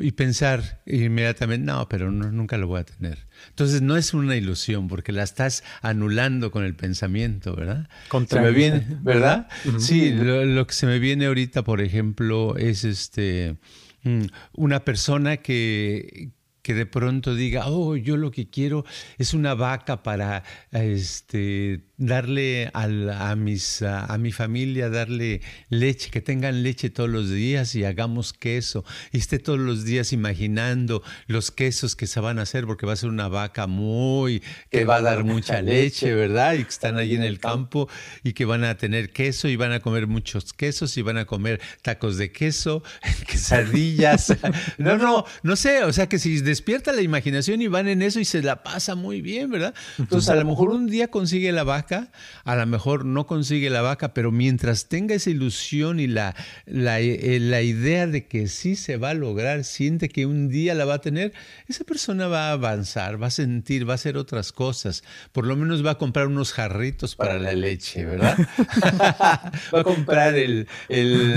Y 0.00 0.12
pensar 0.12 0.80
inmediatamente, 0.86 1.66
no, 1.66 1.88
pero 1.88 2.10
nunca 2.10 2.56
lo 2.56 2.68
voy 2.68 2.80
a 2.80 2.84
tener. 2.84 3.26
Entonces 3.48 3.82
no 3.82 3.96
es 3.96 4.14
una 4.14 4.36
ilusión 4.36 4.86
porque 4.86 5.10
la 5.10 5.24
estás 5.24 5.64
anulando 5.82 6.52
con 6.52 6.64
el 6.64 6.76
pensamiento, 6.76 7.56
¿verdad? 7.56 7.88
Se 8.28 8.40
me 8.40 8.52
viene, 8.52 8.86
¿verdad? 9.02 9.48
Sí, 9.78 10.12
lo, 10.12 10.66
que 10.66 10.74
se 10.74 10.86
me 10.86 11.00
viene 11.00 11.26
ahorita, 11.26 11.64
por 11.64 11.80
ejemplo, 11.80 12.56
es 12.56 12.84
este 12.84 13.56
mm, 14.04 14.26
una 14.52 14.84
persona 14.84 15.38
que, 15.38 16.30
que 16.68 16.74
de 16.74 16.84
pronto 16.84 17.34
diga, 17.34 17.66
oh, 17.68 17.96
yo 17.96 18.18
lo 18.18 18.30
que 18.30 18.50
quiero 18.50 18.84
es 19.16 19.32
una 19.32 19.54
vaca 19.54 20.02
para 20.02 20.42
este, 20.70 21.80
darle 21.96 22.70
a, 22.74 23.34
mis, 23.36 23.80
a, 23.80 24.18
mi 24.18 24.32
familia, 24.32 24.90
darle 24.90 25.40
leche, 25.70 26.10
que 26.10 26.20
tengan 26.20 26.62
leche 26.62 26.90
todos 26.90 27.08
los 27.08 27.30
días 27.30 27.74
y 27.74 27.84
hagamos 27.84 28.34
queso. 28.34 28.84
Y 29.12 29.16
esté 29.16 29.38
todos 29.38 29.58
los 29.58 29.86
días 29.86 30.12
imaginando 30.12 31.02
los 31.26 31.50
quesos 31.50 31.96
que 31.96 32.06
se 32.06 32.20
van 32.20 32.38
a 32.38 32.42
hacer, 32.42 32.66
porque 32.66 32.84
va 32.84 32.92
a 32.92 32.96
ser 32.96 33.08
una 33.08 33.28
vaca 33.28 33.66
muy, 33.66 34.42
que 34.70 34.84
va 34.84 34.96
a 34.96 35.00
dar 35.00 35.24
mucha 35.24 35.62
leche, 35.62 36.14
¿verdad? 36.14 36.52
Y 36.52 36.64
que 36.64 36.68
están 36.68 36.98
ahí 36.98 37.14
en 37.14 37.22
el 37.22 37.40
campo 37.40 37.88
y 38.22 38.34
que 38.34 38.44
van 38.44 38.64
a 38.64 38.76
tener 38.76 39.10
queso 39.10 39.48
y 39.48 39.56
van 39.56 39.72
a 39.72 39.80
comer 39.80 40.06
muchos 40.06 40.52
quesos 40.52 40.98
y 40.98 41.02
van 41.02 41.16
a 41.16 41.24
comer 41.24 41.62
tacos 41.80 42.18
de 42.18 42.30
queso, 42.30 42.82
quesadillas. 43.26 44.36
No, 44.78 44.96
no, 44.96 45.24
no 45.42 45.56
sé, 45.56 45.82
o 45.84 45.92
sea 45.92 46.08
que 46.08 46.18
si 46.18 46.40
despierta 46.58 46.92
la 46.92 47.02
imaginación 47.02 47.62
y 47.62 47.68
van 47.68 47.86
en 47.86 48.02
eso 48.02 48.18
y 48.18 48.24
se 48.24 48.42
la 48.42 48.64
pasa 48.64 48.96
muy 48.96 49.22
bien, 49.22 49.48
¿verdad? 49.48 49.74
Entonces 49.96 50.28
a 50.28 50.34
lo 50.34 50.44
mejor 50.44 50.70
un 50.70 50.88
día 50.88 51.08
consigue 51.08 51.52
la 51.52 51.62
vaca 51.62 52.10
a 52.44 52.56
lo 52.56 52.66
mejor 52.66 53.04
no 53.04 53.26
consigue 53.26 53.70
la 53.70 53.82
vaca, 53.82 54.14
pero 54.14 54.32
mientras 54.32 54.86
tenga 54.86 55.14
esa 55.14 55.30
ilusión 55.30 56.00
y 56.00 56.06
la, 56.06 56.34
la, 56.66 57.00
eh, 57.00 57.38
la, 57.40 57.62
idea 57.62 58.06
de 58.06 58.26
que 58.26 58.48
sí 58.48 58.74
se 58.74 58.96
va 58.96 59.10
a 59.10 59.14
lograr, 59.14 59.64
siente 59.64 60.08
que 60.08 60.26
un 60.26 60.48
día 60.48 60.74
la 60.74 60.84
va 60.84 60.94
a 60.94 61.00
tener, 61.00 61.32
esa 61.68 61.84
persona 61.84 62.26
va 62.26 62.48
a 62.48 62.52
avanzar, 62.52 63.22
va 63.22 63.28
a 63.28 63.30
sentir, 63.30 63.88
va 63.88 63.92
a 63.92 63.96
hacer 63.96 64.16
otras 64.16 64.52
cosas. 64.52 65.04
Por 65.32 65.46
lo 65.46 65.56
menos 65.56 65.84
va 65.84 65.92
a 65.92 65.98
comprar 65.98 66.26
unos 66.26 66.52
jarritos 66.52 67.14
para, 67.16 67.38
la 67.38 67.52
leche, 67.52 68.04
¿verdad? 68.04 68.36
va 69.74 69.80
a 69.80 69.84
comprar 69.84 70.34
el, 70.34 70.66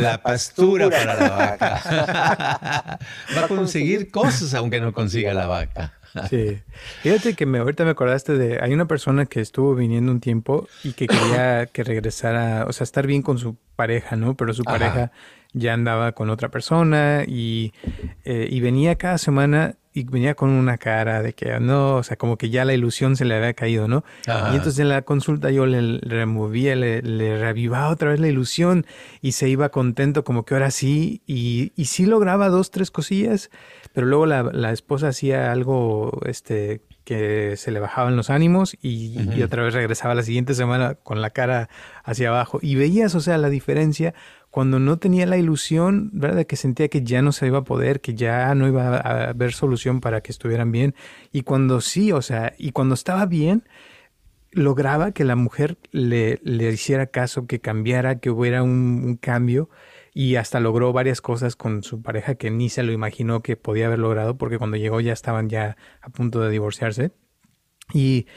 la 0.02 0.22
pastura 0.22 0.90
para 0.90 1.16
la 1.16 1.30
vaca. 1.30 3.00
va 3.36 3.46
a 3.46 3.48
conseguir 3.50 4.10
cosas 4.12 4.54
aunque 4.54 4.80
no 4.80 4.94
consiga 4.94 5.11
la 5.20 5.48
vaca. 5.48 5.94
Sí. 6.30 6.60
Fíjate 7.04 7.36
que 7.36 7.46
me, 7.46 7.60
ahorita 7.60 7.86
me 7.86 7.92
acordaste 7.92 8.38
de. 8.38 8.60
Hay 8.62 8.74
una 8.74 8.86
persona 8.86 9.28
que 9.28 9.40
estuvo 9.40 9.76
viniendo 9.76 10.12
un 10.12 10.20
tiempo 10.20 10.68
y 10.84 10.92
que 10.92 11.08
quería 11.08 11.66
que 11.72 11.86
regresara, 11.86 12.66
o 12.68 12.74
sea, 12.74 12.84
estar 12.84 13.08
bien 13.08 13.22
con 13.22 13.38
su 13.38 13.56
pareja, 13.78 14.18
¿no? 14.18 14.36
Pero 14.36 14.54
su 14.54 14.66
pareja 14.66 15.14
ya 15.54 15.74
andaba 15.74 16.12
con 16.12 16.30
otra 16.30 16.50
persona 16.50 17.24
y, 17.26 17.72
eh, 18.26 18.46
y 18.52 18.60
venía 18.60 18.98
cada 18.98 19.18
semana 19.18 19.76
y 19.94 20.06
venía 20.06 20.36
con 20.36 20.50
una 20.50 20.78
cara 20.78 21.22
de 21.22 21.34
que 21.34 21.60
no, 21.60 21.98
o 21.98 22.04
sea, 22.04 22.18
como 22.18 22.38
que 22.38 22.50
ya 22.50 22.64
la 22.66 22.74
ilusión 22.74 23.16
se 23.16 23.26
le 23.26 23.36
había 23.36 23.54
caído, 23.54 23.88
¿no? 23.88 24.04
Y 24.26 24.56
entonces 24.56 24.80
en 24.80 24.90
la 24.90 25.02
consulta 25.02 25.52
yo 25.52 25.66
le, 25.66 26.00
removía, 26.00 26.76
le, 26.76 27.02
le, 27.02 27.38
reavivaba 27.38 27.90
otra 27.90 28.12
vez 28.12 28.20
la 28.20 28.28
ilusión 28.28 28.86
y 29.22 29.34
se 29.34 29.50
iba 29.50 29.70
contento 29.70 30.24
como 30.24 30.46
que 30.46 30.54
ahora 30.54 30.72
sí 30.72 31.22
y, 31.28 31.74
y 31.76 31.86
sí 31.86 32.06
lograba 32.06 32.50
dos, 32.50 32.72
tres 32.72 32.90
cosillas, 32.92 33.50
pero 33.94 34.08
luego 34.08 34.26
la, 34.26 34.44
la 34.44 34.72
esposa 34.72 35.10
hacía 35.10 35.52
algo, 35.52 36.22
este, 36.26 36.82
que 37.04 37.58
se 37.58 37.72
le 37.72 37.80
bajaban 37.80 38.16
los 38.16 38.30
ánimos 38.30 38.78
y, 38.82 39.20
y, 39.36 39.44
otra 39.44 39.64
vez 39.64 39.74
regresaba 39.74 40.16
la 40.16 40.24
siguiente 40.24 40.54
semana 40.54 40.96
con 40.96 41.22
la 41.22 41.32
cara 41.32 41.68
hacia 42.04 42.30
abajo. 42.30 42.60
Y 42.62 42.76
veías, 42.76 43.16
o 43.16 43.20
sea, 43.20 43.38
la 43.38 43.50
diferencia 43.50 44.14
cuando 44.52 44.80
no 44.80 45.00
tenía 45.00 45.26
la 45.26 45.38
ilusión, 45.38 46.10
¿verdad? 46.14 46.36
De 46.36 46.46
que 46.46 46.58
sentía 46.58 46.90
que 46.90 47.04
ya 47.04 47.22
no 47.22 47.32
se 47.32 47.48
iba 47.48 47.60
a 47.60 47.64
poder, 47.64 48.02
que 48.02 48.14
ya 48.14 48.54
no 48.54 48.68
iba 48.68 48.98
a 48.98 49.30
haber 49.30 49.54
solución 49.54 50.02
para 50.02 50.22
que 50.22 50.32
estuvieran 50.32 50.74
bien. 50.74 50.94
Y 51.32 51.44
cuando 51.44 51.80
sí, 51.80 52.12
o 52.12 52.22
sea, 52.22 52.54
y 52.58 52.74
cuando 52.74 52.94
estaba 52.94 53.26
bien, 53.26 53.64
lograba 54.52 55.14
que 55.14 55.24
la 55.24 55.38
mujer 55.38 55.78
le, 55.92 56.40
le 56.44 56.70
hiciera 56.70 57.08
caso, 57.08 57.48
que 57.48 57.62
cambiara, 57.62 58.20
que 58.20 58.30
hubiera 58.30 58.62
un, 58.62 59.16
cambio. 59.16 59.70
Y 60.14 60.36
hasta 60.36 60.60
logró 60.60 60.92
varias 60.92 61.22
cosas 61.22 61.56
con 61.56 61.84
su 61.84 62.02
pareja 62.02 62.36
que 62.36 62.52
ni 62.52 62.68
se 62.68 62.84
lo 62.84 62.92
imaginó 62.92 63.42
que 63.42 63.56
podía 63.56 63.88
haber 63.88 64.00
logrado, 64.00 64.38
porque 64.38 64.58
cuando 64.58 64.76
llegó 64.76 65.00
ya 65.00 65.14
estaban 65.14 65.48
ya 65.48 65.78
a 66.02 66.10
punto 66.10 66.42
de 66.42 66.50
divorciarse. 66.50 67.12
Y 67.94 68.28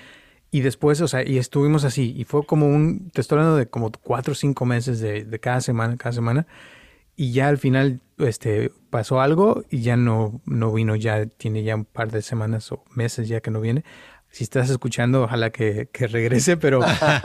y 0.55 0.61
después, 0.61 1.01
o 1.01 1.09
sea, 1.09 1.29
y 1.29 1.39
estuvimos 1.39 1.83
así. 1.83 2.15
Y 2.17 2.23
fue 2.23 2.47
como 2.47 2.69
un, 2.69 3.11
te 3.11 3.21
estoy 3.21 3.39
hablando 3.39 3.57
de 3.57 3.67
como 3.67 3.91
cuatro 3.91 4.31
o 4.31 4.35
cinco 4.37 4.65
meses 4.65 5.01
de, 5.01 5.25
de, 5.25 5.41
cada 5.41 5.61
semana, 5.61 5.97
cada 5.97 6.13
semana. 6.13 6.47
Y 7.17 7.33
ya 7.33 7.49
al 7.49 7.59
final, 7.59 8.03
este, 8.19 8.71
pasó 8.89 9.21
algo 9.21 9.65
y 9.69 9.81
ya 9.81 9.97
no, 9.97 10.41
no 10.47 10.73
vino, 10.73 10.95
ya 10.95 11.27
tiene 11.27 11.65
ya 11.65 11.75
un 11.75 11.85
par 11.85 12.13
de 12.13 12.23
semanas 12.23 12.71
o 12.71 12.85
meses 12.95 13.27
ya 13.27 13.41
que 13.41 13.51
no 13.51 13.61
viene. 13.61 13.83
Si 14.31 14.45
estás 14.45 14.71
escuchando, 14.71 15.25
ojalá 15.25 15.51
que, 15.51 15.89
que 15.93 16.07
regrese, 16.07 16.57
pero 16.65 16.79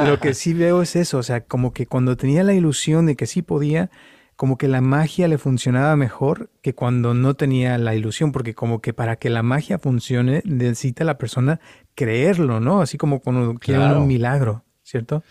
lo 0.03 0.19
que 0.19 0.33
sí 0.33 0.55
veo 0.55 0.81
es 0.81 0.95
eso, 0.95 1.19
o 1.19 1.23
sea, 1.23 1.41
como 1.41 1.71
que 1.71 1.85
cuando 1.85 2.17
tenía 2.17 2.43
la 2.43 2.55
ilusión 2.55 3.05
de 3.05 3.15
que 3.15 3.27
sí 3.27 3.43
podía, 3.43 3.91
como 4.39 4.57
que 4.57 4.69
la 4.69 4.81
magia 4.81 5.27
le 5.27 5.37
funcionaba 5.37 5.95
mejor 5.97 6.49
que 6.63 6.73
cuando 6.73 7.13
no 7.13 7.35
tenía 7.35 7.77
la 7.77 7.93
ilusión, 7.93 8.31
porque 8.31 8.55
como 8.55 8.79
que 8.81 8.93
para 8.93 9.17
que 9.17 9.29
la 9.29 9.43
magia 9.43 9.77
funcione 9.77 10.41
necesita 10.45 11.03
la 11.03 11.19
persona 11.19 11.59
creerlo, 11.99 12.61
¿no? 12.61 12.81
Así 12.81 12.97
como 12.97 13.19
cuando 13.19 13.55
quiere 13.55 13.85
un 13.93 14.07
milagro, 14.07 14.63
¿cierto? 14.83 15.21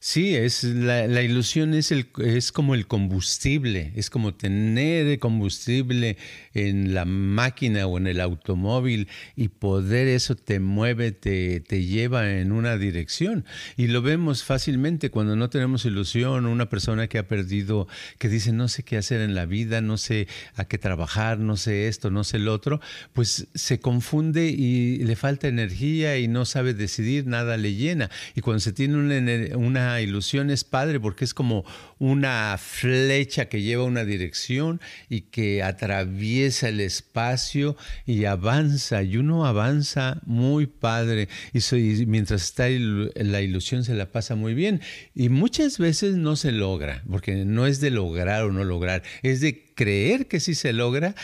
Sí, 0.00 0.36
es 0.36 0.62
la, 0.62 1.22
ilusión 1.22 1.74
es, 1.74 1.90
el, 1.90 2.06
es 2.24 2.52
como 2.52 2.76
el 2.76 2.86
combustible, 2.86 3.92
es 3.96 4.10
como 4.10 4.32
tener 4.32 5.18
combustible 5.18 6.16
en 6.54 6.94
la 6.94 7.04
máquina 7.04 7.84
o 7.88 7.98
en 7.98 8.06
el 8.06 8.20
automóvil 8.20 9.08
y 9.34 9.48
poder 9.48 10.06
eso 10.06 10.36
te 10.36 10.60
mueve, 10.60 11.10
te, 11.10 11.58
te 11.58 11.84
lleva 11.84 12.30
en 12.30 12.52
una 12.52 12.76
dirección. 12.76 13.44
Y 13.76 13.88
lo 13.88 14.00
vemos 14.00 14.44
fácilmente 14.44 15.10
cuando 15.10 15.34
no 15.34 15.50
tenemos 15.50 15.84
ilusión, 15.84 16.46
una 16.46 16.68
persona 16.68 17.08
que 17.08 17.18
ha 17.18 17.26
perdido, 17.26 17.88
que 18.18 18.28
dice 18.28 18.52
no 18.52 18.68
sé 18.68 18.84
qué 18.84 18.98
hacer 18.98 19.20
en 19.20 19.34
la 19.34 19.46
vida, 19.46 19.80
no 19.80 19.96
sé 19.96 20.28
a 20.54 20.64
qué 20.64 20.78
trabajar, 20.78 21.40
no 21.40 21.56
sé 21.56 21.88
esto, 21.88 22.08
no 22.12 22.22
sé 22.22 22.38
lo 22.38 22.54
otro, 22.54 22.80
pues 23.14 23.48
se 23.52 23.80
confunde 23.80 24.46
y 24.46 24.98
le 24.98 25.16
falta 25.16 25.48
energía 25.48 26.18
y 26.18 26.28
no 26.28 26.44
sabe 26.44 26.72
decidir, 26.72 27.26
nada 27.26 27.56
le 27.56 27.74
llena. 27.74 28.10
Y 28.36 28.42
cuando 28.42 28.60
se 28.60 28.72
tiene 28.72 28.96
una, 28.96 29.56
una 29.56 29.87
ilusión 30.00 30.50
es 30.50 30.64
padre 30.64 31.00
porque 31.00 31.24
es 31.24 31.34
como 31.34 31.64
una 31.98 32.56
flecha 32.58 33.46
que 33.48 33.62
lleva 33.62 33.84
una 33.84 34.04
dirección 34.04 34.80
y 35.08 35.22
que 35.22 35.62
atraviesa 35.62 36.68
el 36.68 36.80
espacio 36.80 37.76
y 38.06 38.24
avanza. 38.24 39.02
Y 39.02 39.16
uno 39.16 39.46
avanza 39.46 40.20
muy 40.26 40.66
padre. 40.66 41.28
Y, 41.52 42.06
mientras 42.06 42.44
está 42.44 42.68
la 42.68 43.40
ilusión 43.40 43.84
se 43.84 43.94
la 43.94 44.12
pasa 44.12 44.34
muy 44.34 44.54
bien. 44.54 44.80
Y 45.14 45.28
muchas 45.28 45.78
veces 45.78 46.16
no 46.16 46.36
se 46.36 46.52
logra, 46.52 47.02
porque 47.08 47.44
no 47.44 47.66
es 47.66 47.80
de 47.80 47.90
lograr 47.90 48.44
o 48.44 48.52
no 48.52 48.64
lograr, 48.64 49.02
es 49.22 49.40
de 49.40 49.67
creer 49.78 50.26
que 50.26 50.40
sí 50.40 50.56
se 50.56 50.72
logra, 50.72 51.14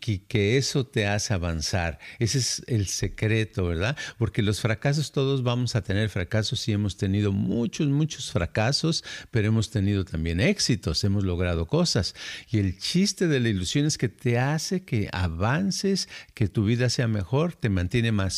que, 0.00 0.22
que, 0.22 0.56
eso 0.56 0.86
te 0.86 1.08
hace 1.08 1.34
avanzar. 1.34 1.98
Ese 2.20 2.38
es 2.38 2.62
el 2.68 2.86
secreto, 2.86 3.66
¿verdad? 3.66 3.96
Porque 4.18 4.40
los 4.40 4.60
fracasos, 4.60 5.10
todos 5.10 5.42
vamos 5.42 5.74
a 5.74 5.82
tener 5.82 6.08
fracasos 6.08 6.68
y 6.68 6.72
hemos 6.72 6.96
tenido 6.96 7.32
muchos, 7.32 7.88
muchos 7.88 8.30
fracasos, 8.30 9.02
pero 9.32 9.48
hemos 9.48 9.70
tenido 9.70 10.04
también 10.04 10.40
éxitos, 10.40 11.02
hemos 11.02 11.24
logrado 11.24 11.66
cosas. 11.66 12.14
Y 12.50 12.58
el 12.58 12.78
chiste 12.78 13.26
de 13.26 13.40
la 13.40 13.48
ilusión 13.48 13.84
es 13.84 13.98
que 13.98 14.08
te 14.08 14.38
hace 14.38 14.84
que 14.84 15.08
avances, 15.10 16.08
que 16.34 16.46
tu 16.46 16.64
vida 16.64 16.90
sea 16.90 17.08
mejor, 17.08 17.54
te 17.54 17.68
mantiene 17.68 18.12
más 18.12 18.34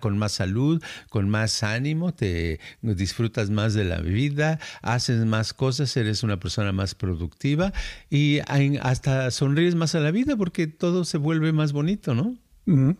con 0.00 0.18
más 0.18 0.32
salud, 0.32 0.82
con 1.08 1.28
más 1.28 1.62
ánimo, 1.62 2.12
te 2.12 2.60
disfrutas 2.82 3.50
más 3.50 3.74
de 3.74 3.84
la 3.84 4.00
vida, 4.00 4.58
haces 4.82 5.24
más 5.24 5.54
cosas, 5.54 5.96
eres 5.96 6.22
una 6.22 6.38
persona 6.38 6.72
más 6.72 6.94
productiva 6.94 7.72
y 8.10 8.40
hasta 8.82 9.13
sonríes 9.30 9.74
más 9.74 9.94
a 9.94 10.00
la 10.00 10.10
vida 10.10 10.36
porque 10.36 10.66
todo 10.66 11.04
se 11.04 11.18
vuelve 11.18 11.52
más 11.52 11.72
bonito, 11.72 12.14
¿no? 12.14 12.36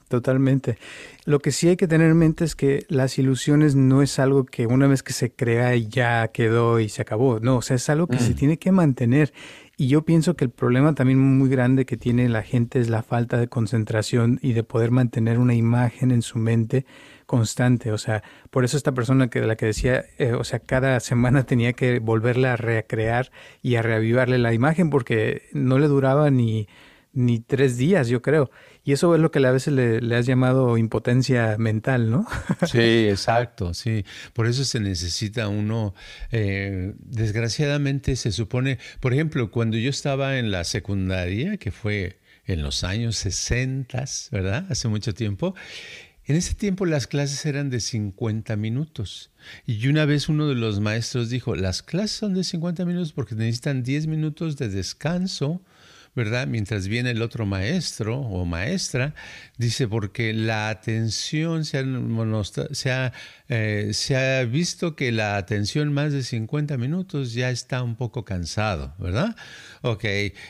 totalmente. 0.08 0.76
Lo 1.24 1.38
que 1.40 1.50
sí 1.50 1.68
hay 1.68 1.76
que 1.76 1.88
tener 1.88 2.10
en 2.10 2.18
mente 2.18 2.44
es 2.44 2.54
que 2.54 2.84
las 2.88 3.18
ilusiones 3.18 3.74
no 3.74 4.02
es 4.02 4.18
algo 4.18 4.44
que 4.44 4.66
una 4.66 4.86
vez 4.86 5.02
que 5.02 5.14
se 5.14 5.32
crea 5.32 5.74
ya 5.74 6.28
quedó 6.28 6.80
y 6.80 6.90
se 6.90 7.00
acabó. 7.00 7.40
No, 7.40 7.56
o 7.56 7.62
sea, 7.62 7.76
es 7.76 7.88
algo 7.88 8.06
que 8.06 8.18
se 8.18 8.32
mm. 8.32 8.34
tiene 8.34 8.58
que 8.58 8.72
mantener. 8.72 9.32
Y 9.76 9.88
yo 9.88 10.04
pienso 10.04 10.36
que 10.36 10.44
el 10.44 10.50
problema 10.50 10.94
también 10.94 11.18
muy 11.18 11.48
grande 11.48 11.84
que 11.84 11.96
tiene 11.96 12.28
la 12.28 12.42
gente 12.42 12.78
es 12.78 12.88
la 12.88 13.02
falta 13.02 13.38
de 13.38 13.48
concentración 13.48 14.38
y 14.40 14.52
de 14.52 14.62
poder 14.62 14.92
mantener 14.92 15.38
una 15.38 15.54
imagen 15.54 16.12
en 16.12 16.22
su 16.22 16.38
mente 16.38 16.86
constante. 17.26 17.90
O 17.90 17.98
sea, 17.98 18.22
por 18.50 18.64
eso 18.64 18.76
esta 18.76 18.92
persona 18.92 19.28
que 19.28 19.40
de 19.40 19.46
la 19.48 19.56
que 19.56 19.66
decía, 19.66 20.04
eh, 20.18 20.32
o 20.34 20.44
sea, 20.44 20.60
cada 20.60 21.00
semana 21.00 21.42
tenía 21.46 21.72
que 21.72 21.98
volverla 21.98 22.52
a 22.52 22.56
recrear 22.56 23.32
y 23.62 23.74
a 23.76 23.82
reavivarle 23.82 24.38
la 24.38 24.52
imagen 24.52 24.90
porque 24.90 25.42
no 25.52 25.78
le 25.78 25.88
duraba 25.88 26.30
ni, 26.30 26.68
ni 27.14 27.40
tres 27.40 27.76
días, 27.76 28.08
yo 28.08 28.20
creo. 28.20 28.50
Y 28.84 28.92
eso 28.92 29.14
es 29.14 29.20
lo 29.20 29.30
que 29.30 29.44
a 29.44 29.50
veces 29.50 29.72
le, 29.72 30.16
has 30.16 30.26
llamado 30.26 30.76
impotencia 30.76 31.56
mental, 31.58 32.10
¿no? 32.10 32.26
Sí, 32.66 33.08
exacto, 33.08 33.72
sí. 33.72 34.04
Por 34.32 34.46
eso 34.46 34.64
se 34.64 34.80
necesita 34.80 35.48
uno, 35.48 35.94
eh, 36.32 36.94
desgraciadamente 36.98 38.16
se 38.16 38.32
supone, 38.32 38.78
por 39.00 39.14
ejemplo, 39.14 39.50
cuando 39.50 39.78
yo 39.78 39.90
estaba 39.90 40.38
en 40.38 40.50
la 40.50 40.64
secundaria, 40.64 41.56
que 41.56 41.70
fue 41.70 42.18
en 42.46 42.62
los 42.62 42.84
años 42.84 43.16
60, 43.16 44.04
¿verdad? 44.30 44.66
Hace 44.68 44.88
mucho 44.88 45.14
tiempo, 45.14 45.54
en 46.26 46.36
ese 46.36 46.54
tiempo 46.54 46.86
las 46.86 47.06
clases 47.06 47.44
eran 47.44 47.70
de 47.70 47.80
50 47.80 48.56
minutos. 48.56 49.30
Y 49.66 49.86
una 49.88 50.06
vez 50.06 50.28
uno 50.28 50.48
de 50.48 50.54
los 50.54 50.80
maestros 50.80 51.28
dijo, 51.28 51.54
las 51.54 51.82
clases 51.82 52.12
son 52.12 52.34
de 52.34 52.44
50 52.44 52.84
minutos 52.86 53.12
porque 53.12 53.34
necesitan 53.34 53.82
10 53.82 54.06
minutos 54.06 54.56
de 54.56 54.68
descanso 54.68 55.62
¿verdad? 56.14 56.46
Mientras 56.46 56.88
viene 56.88 57.10
el 57.10 57.22
otro 57.22 57.46
maestro 57.46 58.18
o 58.20 58.44
maestra, 58.44 59.14
dice, 59.58 59.88
porque 59.88 60.32
la 60.32 60.68
atención 60.68 61.64
se 61.64 61.78
ha, 62.90 63.12
eh, 63.48 64.48
visto 64.50 64.96
que 64.96 65.12
la 65.12 65.36
atención 65.36 65.92
más 65.92 66.12
de 66.12 66.22
50 66.22 66.76
minutos 66.76 67.34
ya 67.34 67.50
está 67.50 67.82
un 67.82 67.96
poco 67.96 68.24
cansado, 68.24 68.94
¿verdad? 68.98 69.36
Ok, 69.82 70.04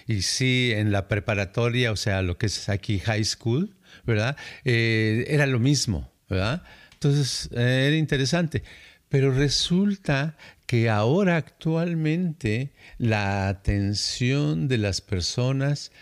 y 0.07 0.23
sí, 0.23 0.73
en 0.75 0.93
la 0.93 1.09
preparatoria, 1.09 1.93
o 1.93 1.97
sea, 1.97 2.23
lo 2.23 2.37
que 2.37 2.47
es 2.47 2.69
aquí 2.69 2.99
high 2.99 3.25
school, 3.25 3.75
¿verdad? 4.05 4.37
Eh, 4.65 5.25
era 5.29 5.47
lo 5.47 5.59
mismo, 5.59 6.13
¿verdad? 6.29 6.63
Entonces, 6.93 7.49
eh, 7.53 7.87
era 7.89 7.97
interesante. 7.97 8.63
Pero 9.09 9.31
resulta 9.31 10.37
que 10.67 10.89
ahora 10.89 11.37
actualmente 11.37 12.73
la 12.99 13.49
atención 13.49 14.69
de 14.69 14.79
las 14.79 15.01
personas 15.01 15.93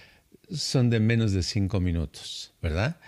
son 0.51 0.91
de 0.91 1.01
menos 1.01 1.33
de 1.33 1.43
cinco 1.43 1.81
minutos, 1.81 2.55
¿verdad? 2.63 2.99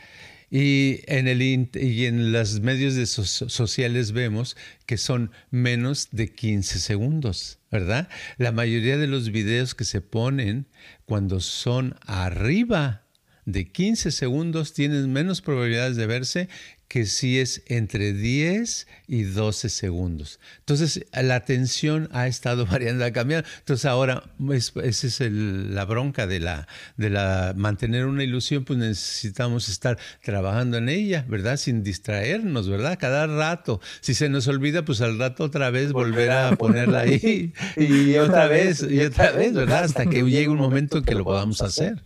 Y 0.50 1.00
en, 1.06 1.26
el, 1.26 1.42
y 1.42 2.06
en 2.06 2.32
los 2.32 2.60
medios 2.60 2.94
de 2.94 3.06
sociales 3.06 4.12
vemos 4.12 4.56
que 4.86 4.98
son 4.98 5.32
menos 5.50 6.08
de 6.12 6.32
15 6.32 6.78
segundos, 6.78 7.58
¿verdad? 7.72 8.08
La 8.38 8.52
mayoría 8.52 8.96
de 8.96 9.08
los 9.08 9.30
videos 9.30 9.74
que 9.74 9.84
se 9.84 10.00
ponen 10.00 10.66
cuando 11.06 11.40
son 11.40 11.96
arriba 12.06 13.04
de 13.46 13.70
15 13.70 14.10
segundos 14.10 14.72
tienen 14.72 15.12
menos 15.12 15.42
probabilidades 15.42 15.96
de 15.96 16.06
verse 16.06 16.48
que 16.94 17.06
si 17.06 17.40
es 17.40 17.64
entre 17.66 18.12
10 18.12 18.86
y 19.08 19.24
12 19.24 19.68
segundos. 19.68 20.38
Entonces, 20.60 21.04
la 21.12 21.34
atención 21.34 22.08
ha 22.12 22.28
estado 22.28 22.66
variando, 22.70 23.04
ha 23.04 23.10
cambiado. 23.10 23.42
Entonces, 23.58 23.84
ahora, 23.84 24.22
esa 24.48 25.06
es 25.08 25.20
la 25.20 25.86
bronca 25.86 26.28
de 26.28 26.38
la, 26.38 26.68
de 26.96 27.10
la 27.10 27.52
mantener 27.56 28.06
una 28.06 28.22
ilusión, 28.22 28.64
pues 28.64 28.78
necesitamos 28.78 29.68
estar 29.68 29.98
trabajando 30.22 30.78
en 30.78 30.88
ella, 30.88 31.24
¿verdad? 31.28 31.56
Sin 31.56 31.82
distraernos, 31.82 32.68
¿verdad? 32.68 32.96
Cada 32.96 33.26
rato. 33.26 33.80
Si 34.00 34.14
se 34.14 34.28
nos 34.28 34.46
olvida, 34.46 34.84
pues 34.84 35.00
al 35.00 35.18
rato 35.18 35.42
otra 35.42 35.70
vez 35.70 35.90
volver 35.90 36.30
a 36.30 36.54
ponerla 36.54 37.00
ahí 37.00 37.52
y 37.76 38.14
otra 38.18 38.46
vez, 38.46 38.86
y 38.88 39.00
otra 39.00 39.32
vez, 39.32 39.52
¿verdad? 39.52 39.82
Hasta 39.82 40.06
que 40.08 40.22
llegue 40.22 40.48
un 40.48 40.58
momento 40.58 40.98
en 40.98 41.04
que 41.04 41.16
lo 41.16 41.24
podamos 41.24 41.60
hacer. 41.60 42.04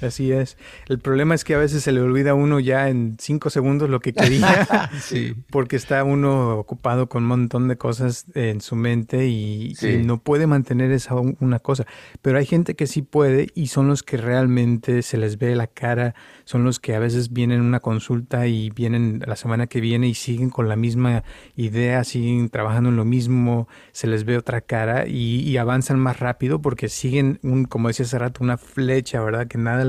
Así 0.00 0.30
es. 0.30 0.56
El 0.86 1.00
problema 1.00 1.34
es 1.34 1.44
que 1.44 1.54
a 1.54 1.58
veces 1.58 1.82
se 1.82 1.92
le 1.92 2.00
olvida 2.00 2.30
a 2.30 2.34
uno 2.34 2.60
ya 2.60 2.88
en 2.88 3.16
cinco 3.18 3.50
segundos 3.50 3.90
lo 3.90 4.00
que 4.00 4.12
quería, 4.12 4.90
sí. 5.00 5.34
porque 5.50 5.76
está 5.76 6.04
uno 6.04 6.56
ocupado 6.56 7.08
con 7.08 7.24
un 7.24 7.28
montón 7.28 7.68
de 7.68 7.76
cosas 7.76 8.26
en 8.34 8.60
su 8.60 8.76
mente 8.76 9.26
y, 9.26 9.74
no 10.04 10.22
puede 10.22 10.46
mantener 10.46 10.92
esa 10.92 11.14
una 11.14 11.58
cosa. 11.58 11.86
Pero 12.22 12.38
hay 12.38 12.46
gente 12.46 12.76
que 12.76 12.86
sí 12.86 13.02
puede 13.02 13.48
y 13.54 13.68
son 13.68 13.88
los 13.88 14.02
que 14.02 14.16
realmente 14.16 15.02
se 15.02 15.16
les 15.16 15.38
ve 15.38 15.56
la 15.56 15.66
cara, 15.66 16.14
son 16.44 16.64
los 16.64 16.78
que 16.78 16.94
a 16.94 16.98
veces 16.98 17.32
vienen 17.32 17.60
a 17.60 17.64
una 17.64 17.80
consulta 17.80 18.46
y 18.46 18.70
vienen 18.70 19.22
la 19.26 19.36
semana 19.36 19.66
que 19.66 19.80
viene 19.80 20.08
y 20.08 20.14
siguen 20.14 20.50
con 20.50 20.68
la 20.68 20.76
misma 20.76 21.24
idea, 21.56 22.04
siguen 22.04 22.48
trabajando 22.48 22.90
en 22.90 22.96
lo 22.96 23.04
mismo, 23.04 23.68
se 23.92 24.06
les 24.06 24.24
ve 24.24 24.36
otra 24.36 24.60
cara 24.60 25.06
y, 25.06 25.40
y 25.40 25.56
avanzan 25.56 25.98
más 25.98 26.20
rápido 26.20 26.60
porque 26.60 26.88
siguen, 26.88 27.40
un, 27.42 27.64
como 27.64 27.88
decía 27.88 28.06
hace 28.06 28.18
rato, 28.18 28.44
una 28.44 28.58
flecha, 28.58 29.20
¿verdad? 29.20 29.48
Que 29.48 29.58
nada 29.58 29.84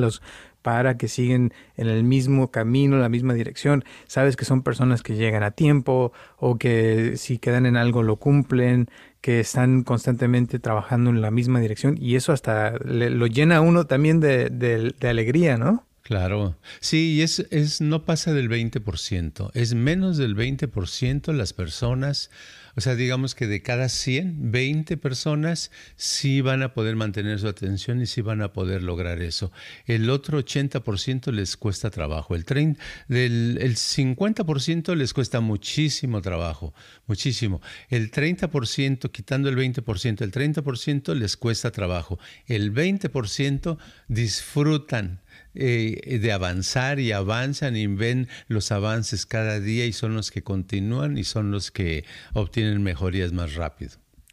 para 0.61 0.97
que 0.97 1.07
siguen 1.07 1.53
en 1.77 1.87
el 1.87 2.03
mismo 2.03 2.51
camino, 2.51 2.97
la 2.97 3.09
misma 3.09 3.33
dirección. 3.33 3.83
Sabes 4.07 4.35
que 4.35 4.45
son 4.45 4.61
personas 4.61 5.01
que 5.01 5.15
llegan 5.15 5.43
a 5.43 5.51
tiempo 5.51 6.11
o 6.37 6.57
que 6.57 7.17
si 7.17 7.37
quedan 7.37 7.65
en 7.65 7.77
algo 7.77 8.03
lo 8.03 8.17
cumplen, 8.17 8.89
que 9.21 9.39
están 9.39 9.83
constantemente 9.83 10.59
trabajando 10.59 11.09
en 11.09 11.21
la 11.21 11.31
misma 11.31 11.59
dirección 11.59 11.97
y 11.99 12.15
eso 12.15 12.31
hasta 12.31 12.77
lo 12.77 13.27
llena 13.27 13.57
a 13.57 13.61
uno 13.61 13.85
también 13.85 14.19
de, 14.19 14.49
de 14.49 15.07
alegría, 15.07 15.57
¿no? 15.57 15.85
Claro, 16.09 16.55
sí, 16.79 17.21
es, 17.21 17.45
es, 17.51 17.81
no 17.81 18.03
pasa 18.03 18.33
del 18.33 18.49
20%, 18.49 19.51
es 19.53 19.75
menos 19.75 20.17
del 20.17 20.35
20% 20.35 21.31
las 21.33 21.53
personas 21.53 22.31
o 22.75 22.81
sea, 22.81 22.95
digamos 22.95 23.35
que 23.35 23.47
de 23.47 23.61
cada 23.61 23.89
100, 23.89 24.51
20 24.51 24.97
personas 24.97 25.71
sí 25.95 26.41
van 26.41 26.63
a 26.63 26.73
poder 26.73 26.95
mantener 26.95 27.39
su 27.39 27.47
atención 27.47 28.01
y 28.01 28.05
sí 28.05 28.21
van 28.21 28.41
a 28.41 28.53
poder 28.53 28.83
lograr 28.83 29.21
eso. 29.21 29.51
El 29.85 30.09
otro 30.09 30.39
80% 30.39 31.31
les 31.31 31.57
cuesta 31.57 31.89
trabajo. 31.89 32.35
El, 32.35 32.45
30, 32.45 32.79
del, 33.07 33.57
el 33.61 33.75
50% 33.75 34.95
les 34.95 35.13
cuesta 35.13 35.39
muchísimo 35.39 36.21
trabajo, 36.21 36.73
muchísimo. 37.07 37.61
El 37.89 38.11
30%, 38.11 39.11
quitando 39.11 39.49
el 39.49 39.57
20%, 39.57 40.21
el 40.21 40.31
30% 40.31 41.15
les 41.15 41.37
cuesta 41.37 41.71
trabajo. 41.71 42.19
El 42.47 42.73
20% 42.73 43.77
disfrutan 44.07 45.21
eh, 45.55 46.19
de 46.21 46.31
avanzar 46.31 46.99
y 46.99 47.11
avanzan 47.11 47.75
y 47.75 47.87
ven 47.87 48.27
los 48.47 48.71
avances 48.71 49.25
cada 49.25 49.59
día 49.59 49.85
y 49.85 49.93
son 49.93 50.15
los 50.15 50.31
que 50.31 50.43
continúan 50.43 51.17
y 51.17 51.23
son 51.23 51.51
los 51.51 51.71
que 51.71 52.05
obtienen 52.33 52.83
mejorías 52.83 53.33
más 53.33 53.55
rápido. 53.55 53.91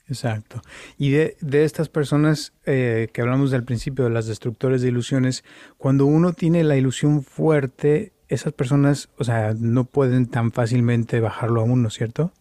Exacto. 0.08 0.62
Y 0.98 1.10
de, 1.10 1.36
de 1.40 1.64
estas 1.64 1.88
personas 1.88 2.52
eh, 2.64 3.08
que 3.12 3.22
hablamos 3.22 3.50
del 3.50 3.64
principio 3.64 4.04
de 4.04 4.10
las 4.10 4.26
destructores 4.26 4.82
de 4.82 4.88
ilusiones, 4.88 5.44
cuando 5.78 6.06
uno 6.06 6.32
tiene 6.32 6.62
la 6.62 6.76
ilusión 6.76 7.22
fuerte, 7.24 8.12
esas 8.28 8.52
personas, 8.52 9.08
o 9.18 9.24
sea, 9.24 9.54
no 9.58 9.84
pueden 9.84 10.26
tan 10.26 10.52
fácilmente 10.52 11.20
bajarlo 11.20 11.60
a 11.60 11.64
uno, 11.64 11.90
¿cierto? 11.90 12.32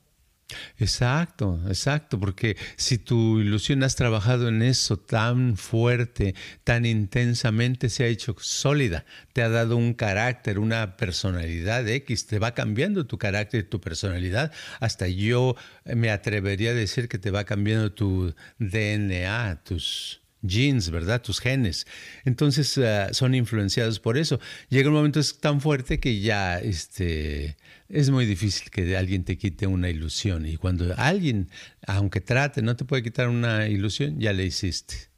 Exacto, 0.78 1.60
exacto, 1.68 2.20
porque 2.20 2.56
si 2.76 3.00
tu 3.00 3.40
ilusión 3.40 3.82
has 3.82 3.96
trabajado 3.96 4.48
en 4.48 4.62
eso 4.62 4.98
tan 4.98 5.58
fuerte, 5.58 6.36
tan 6.64 6.86
intensamente, 6.86 7.90
se 7.90 8.04
ha 8.04 8.08
hecho 8.08 8.36
sólida, 8.40 9.06
te 9.34 9.42
ha 9.42 9.50
dado 9.50 9.76
un 9.76 9.94
carácter, 9.96 10.60
una 10.60 10.98
personalidad 10.98 11.88
X, 11.88 12.28
te 12.28 12.38
va 12.38 12.54
cambiando 12.54 13.08
tu 13.08 13.18
carácter, 13.18 13.68
tu 13.68 13.82
personalidad, 13.82 14.52
hasta 14.80 15.08
yo 15.08 15.56
me 15.84 16.12
atrevería 16.12 16.72
a 16.72 16.74
decir 16.76 17.08
que 17.10 17.18
te 17.18 17.32
va 17.32 17.44
cambiando 17.46 17.92
tu 17.92 18.36
DNA, 18.60 19.64
tus 19.64 20.22
genes, 20.48 20.90
¿verdad? 20.90 21.22
Tus 21.22 21.40
genes. 21.40 21.86
Entonces 22.24 22.78
ah, 22.78 23.14
son 23.14 23.36
influenciados 23.36 24.00
por 24.00 24.18
eso. 24.18 24.40
Llega 24.70 24.90
un 24.90 24.96
momento 24.96 25.20
es 25.20 25.40
tan 25.40 25.62
fuerte 25.62 26.00
que 26.00 26.20
ya 26.20 26.60
este, 26.60 27.58
es 27.90 28.10
muy 28.10 28.26
difícil 28.26 28.70
que 28.70 28.98
alguien 28.98 29.24
te 29.24 29.38
quite 29.38 29.68
una 29.68 29.90
ilusión. 29.90 30.46
Y 30.46 30.58
cuando 30.58 30.94
alguien, 30.98 31.50
aunque 31.88 32.22
trate, 32.22 32.62
no 32.62 32.76
te 32.76 32.86
puede 32.86 33.04
quitar 33.04 33.30
una 33.30 33.68
ilusión, 33.68 34.20
ya 34.20 34.34
le 34.34 34.46
hiciste. 34.46 35.15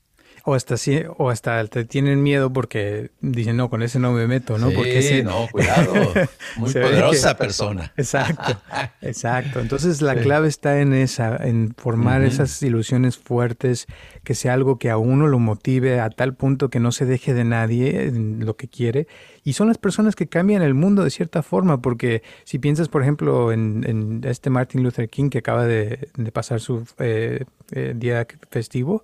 O 0.50 0.54
hasta, 0.54 0.76
o 1.18 1.30
hasta 1.30 1.68
te 1.68 1.84
tienen 1.84 2.24
miedo 2.24 2.54
porque 2.54 3.12
dicen, 3.20 3.58
no, 3.58 3.70
con 3.70 3.84
ese 3.84 4.00
no 4.00 4.14
me 4.14 4.28
meto, 4.28 4.58
¿no? 4.58 4.72
porque 4.72 5.00
ese... 5.00 5.22
no, 5.22 5.46
cuidado. 5.52 5.94
Muy 6.56 6.72
poderosa 6.72 7.36
persona. 7.36 7.92
Exacto, 7.98 8.58
exacto. 9.02 9.60
Entonces 9.60 10.02
la 10.02 10.16
clave 10.16 10.48
está 10.48 10.80
en 10.80 10.94
esa, 10.94 11.36
en 11.36 11.76
formar 11.78 12.24
esas 12.24 12.64
ilusiones 12.64 13.18
fuertes, 13.18 13.88
que 14.24 14.36
sea 14.36 14.54
algo 14.54 14.80
que 14.80 14.90
a 14.90 14.96
uno 14.96 15.28
lo 15.28 15.38
motive 15.38 16.00
a 16.00 16.10
tal 16.10 16.34
punto 16.34 16.70
que 16.70 16.80
no 16.80 16.94
se 16.94 17.06
deje 17.06 17.34
de 17.34 17.44
nadie 17.44 18.04
en 18.08 18.46
lo 18.46 18.56
que 18.56 18.70
quiere. 18.70 19.06
Y 19.44 19.52
son 19.52 19.68
las 19.68 19.78
personas 19.78 20.16
que 20.16 20.28
cambian 20.28 20.62
el 20.62 20.74
mundo 20.74 21.04
de 21.04 21.10
cierta 21.10 21.44
forma, 21.44 21.82
porque 21.82 22.24
si 22.46 22.58
piensas, 22.58 22.88
por 22.88 23.02
ejemplo, 23.02 23.52
en, 23.52 24.22
este 24.24 24.50
Martin 24.50 24.82
Luther 24.82 25.10
King 25.10 25.30
que 25.30 25.40
acaba 25.40 25.66
de, 25.66 26.08
pasar 26.32 26.62
su 26.62 26.88
eh, 27.00 27.44
eh, 27.74 27.94
día 27.98 28.26
festivo, 28.50 29.04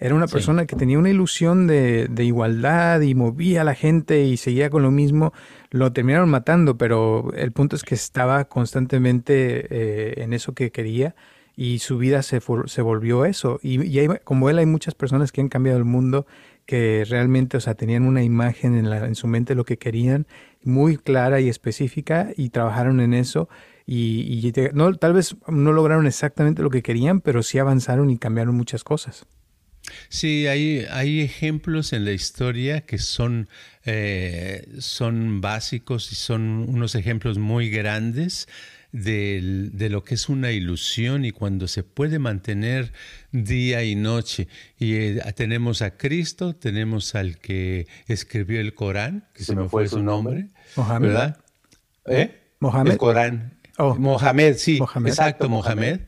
era 0.00 0.14
una 0.14 0.28
persona 0.28 0.66
que 0.66 0.76
tenía 0.76 0.98
una 0.98 1.10
ilusión 1.10 1.66
de, 1.66 2.08
igualdad 2.18 3.00
y 3.00 3.14
movía 3.14 3.62
a 3.62 3.64
la 3.64 3.74
gente 3.74 4.24
y 4.24 4.36
seguía 4.36 4.70
con 4.70 4.82
lo 4.82 4.90
mismo. 4.90 5.32
Lo 5.70 5.92
terminaron 5.92 6.28
matando, 6.28 6.78
pero 6.78 7.32
el 7.34 7.52
punto 7.52 7.74
es 7.74 7.82
que 7.82 7.94
estaba 7.94 8.44
constantemente 8.44 9.66
eh, 9.70 10.22
en 10.22 10.32
eso 10.32 10.54
que 10.54 10.70
quería 10.70 11.14
y 11.56 11.80
su 11.80 11.98
vida 11.98 12.22
se, 12.22 12.40
se 12.66 12.82
volvió 12.82 13.24
eso. 13.24 13.58
Y, 13.60 14.06
como 14.22 14.48
él 14.48 14.58
hay 14.58 14.66
muchas 14.66 14.94
personas 14.94 15.32
que 15.32 15.40
han 15.40 15.48
cambiado 15.48 15.78
el 15.78 15.84
mundo 15.84 16.24
que 16.66 17.04
realmente, 17.08 17.56
o 17.56 17.60
sea, 17.60 17.74
tenían 17.74 18.04
una 18.04 18.22
imagen 18.22 18.76
en, 18.76 18.90
la, 18.90 19.04
en 19.06 19.16
su 19.16 19.26
mente 19.26 19.56
lo 19.56 19.64
que 19.64 19.78
querían, 19.78 20.28
muy 20.62 20.96
clara 20.96 21.40
y 21.40 21.48
específica, 21.48 22.28
y 22.36 22.50
trabajaron 22.50 23.00
en 23.00 23.14
eso. 23.14 23.48
Y, 23.84 24.52
no, 24.74 24.94
tal 24.94 25.14
vez 25.14 25.34
no 25.48 25.72
lograron 25.72 26.06
exactamente 26.06 26.62
lo 26.62 26.70
que 26.70 26.82
querían, 26.82 27.20
pero 27.20 27.42
sí 27.42 27.58
avanzaron 27.58 28.10
y 28.10 28.18
cambiaron 28.18 28.54
muchas 28.54 28.84
cosas. 28.84 29.26
Sí, 30.08 30.46
hay, 30.46 30.86
hay 30.90 31.20
ejemplos 31.20 31.92
en 31.92 32.04
la 32.04 32.12
historia 32.12 32.82
que 32.82 32.98
son, 32.98 33.48
eh, 33.84 34.68
son 34.78 35.40
básicos 35.40 36.12
y 36.12 36.14
son 36.14 36.66
unos 36.68 36.94
ejemplos 36.94 37.38
muy 37.38 37.70
grandes 37.70 38.48
de, 38.92 39.68
de, 39.72 39.90
lo 39.90 40.02
que 40.02 40.14
es 40.14 40.28
una 40.28 40.50
ilusión 40.50 41.24
y 41.24 41.30
cuando 41.30 41.68
se 41.68 41.82
puede 41.82 42.18
mantener 42.18 42.92
día 43.32 43.84
y 43.84 43.94
noche. 43.94 44.48
Y 44.78 44.94
eh, 44.94 45.22
tenemos 45.34 45.82
a 45.82 45.96
Cristo, 45.96 46.54
tenemos 46.54 47.14
al 47.14 47.38
que 47.38 47.86
escribió 48.06 48.60
el 48.60 48.74
Corán, 48.74 49.28
que 49.34 49.44
se, 49.44 49.54
me 49.54 49.68
fue 49.68 49.86
su 49.88 50.02
nombre, 50.02 50.48
Mohamed. 50.76 51.08
¿verdad? 51.08 51.38
¿Eh? 52.06 52.40
Mohamed. 52.60 52.92
El 52.92 52.98
Corán. 52.98 53.58
Oh. 53.76 53.94
Mohamed, 53.94 54.56
sí, 54.56 54.80
exacto, 55.04 55.48
Mohamed. 55.48 56.00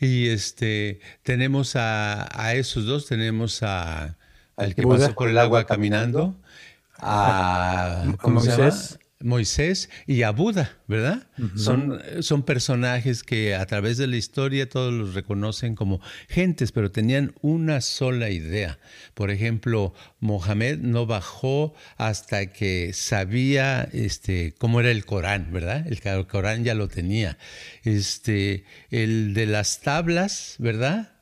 Y 0.00 0.28
este, 0.28 1.00
tenemos 1.22 1.74
a, 1.76 2.28
a 2.40 2.54
esos 2.54 2.86
dos, 2.86 3.06
tenemos 3.06 3.62
a, 3.62 4.16
al 4.56 4.74
que 4.74 4.82
pasó 4.82 5.14
por 5.14 5.28
el 5.28 5.38
agua 5.38 5.64
caminando, 5.64 6.36
a, 6.98 8.04
Moisés. 8.22 8.98
Moisés 9.20 9.90
y 10.06 10.22
a 10.22 10.30
Buda, 10.30 10.78
¿verdad? 10.86 11.26
son, 11.56 12.00
son 12.20 12.44
personajes 12.44 13.24
que 13.24 13.56
a 13.56 13.66
través 13.66 13.98
de 13.98 14.06
la 14.06 14.16
historia 14.16 14.68
todos 14.68 14.92
los 14.92 15.14
reconocen 15.14 15.74
como 15.74 16.00
gentes, 16.28 16.70
pero 16.70 16.92
tenían 16.92 17.34
una 17.40 17.80
sola 17.80 18.30
idea. 18.30 18.78
Por 19.14 19.30
ejemplo, 19.30 19.92
Mohamed 20.20 20.78
no 20.78 21.06
bajó 21.06 21.74
hasta 21.96 22.52
que 22.52 22.92
sabía 22.92 23.88
este, 23.92 24.54
cómo 24.56 24.78
era 24.80 24.90
el 24.90 25.04
Corán, 25.04 25.52
¿verdad? 25.52 25.84
El, 25.86 26.00
Corán 26.26 26.62
ya 26.62 26.74
lo 26.74 26.86
tenía. 26.88 27.38
Este, 27.82 28.64
el 28.90 29.34
de 29.34 29.46
las 29.46 29.80
tablas, 29.80 30.54
¿verdad? 30.58 31.17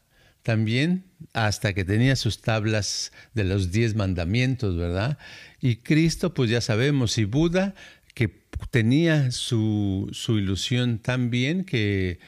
También 0.47 1.03
hasta 1.33 1.73
que 1.73 1.85
tenía 1.85 2.15
sus 2.15 2.41
tablas 2.41 3.11
de 3.35 3.43
los 3.43 3.73
diez 3.73 3.97
mandamientos, 3.97 4.77
¿verdad? 4.77 5.19
Y 5.61 5.79
Cristo, 5.79 6.35
pues 6.35 6.51
ya 6.51 6.61
sabemos, 6.61 7.19
y 7.19 7.25
Buda, 7.25 7.75
que 8.15 8.29
tenía 8.71 9.33
su, 9.33 10.09
ilusión 10.29 11.01
tan 11.01 11.31
bien 11.31 11.65
que, 11.65 12.21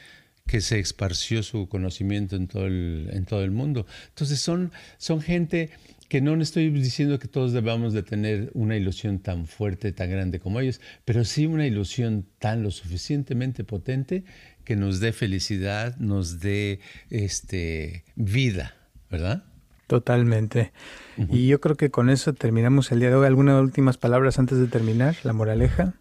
que, 0.45 0.59
se 0.59 0.79
esparció 0.79 1.43
su 1.43 1.69
conocimiento 1.69 2.35
en 2.35 2.49
todo 2.49 2.67
el, 2.67 3.09
en 3.13 3.23
todo 3.23 3.41
el 3.41 3.51
mundo. 3.51 3.87
Entonces 4.09 4.41
son, 4.41 4.73
son 4.97 5.21
gente 5.21 5.69
que 6.09 6.19
no 6.19 6.35
estoy 6.41 6.71
diciendo 6.71 7.19
que 7.19 7.29
todos 7.29 7.53
debamos 7.53 7.93
de 7.93 8.03
tener 8.03 8.49
una 8.53 8.75
ilusión 8.75 9.19
tan 9.19 9.45
fuerte, 9.45 9.93
tan 9.93 10.09
grande 10.09 10.41
como 10.41 10.59
ellos, 10.59 10.81
pero 11.05 11.23
sí 11.23 11.45
una 11.45 11.67
ilusión 11.67 12.25
tan 12.39 12.63
lo 12.63 12.71
suficientemente 12.71 13.63
potente 13.63 14.25
que 14.69 14.75
nos 14.75 14.99
dé 14.99 15.13
felicidad, 15.13 15.97
nos 15.97 16.41
dé 16.41 16.79
este, 17.09 18.03
vida, 18.15 18.75
¿verdad? 19.09 19.43
Totalmente. 19.87 20.71
Y 21.17 21.47
yo 21.47 21.59
creo 21.59 21.75
que 21.75 21.89
con 21.89 22.11
eso 22.11 22.33
terminamos 22.33 22.91
el 22.91 22.99
día 22.99 23.09
de 23.09 23.15
hoy. 23.15 23.25
¿Algunas 23.25 23.59
últimas 23.59 23.97
palabras 23.97 24.37
antes 24.37 24.59
de 24.59 24.67
terminar? 24.67 25.15
¿La 25.23 25.33
moraleja? 25.33 25.95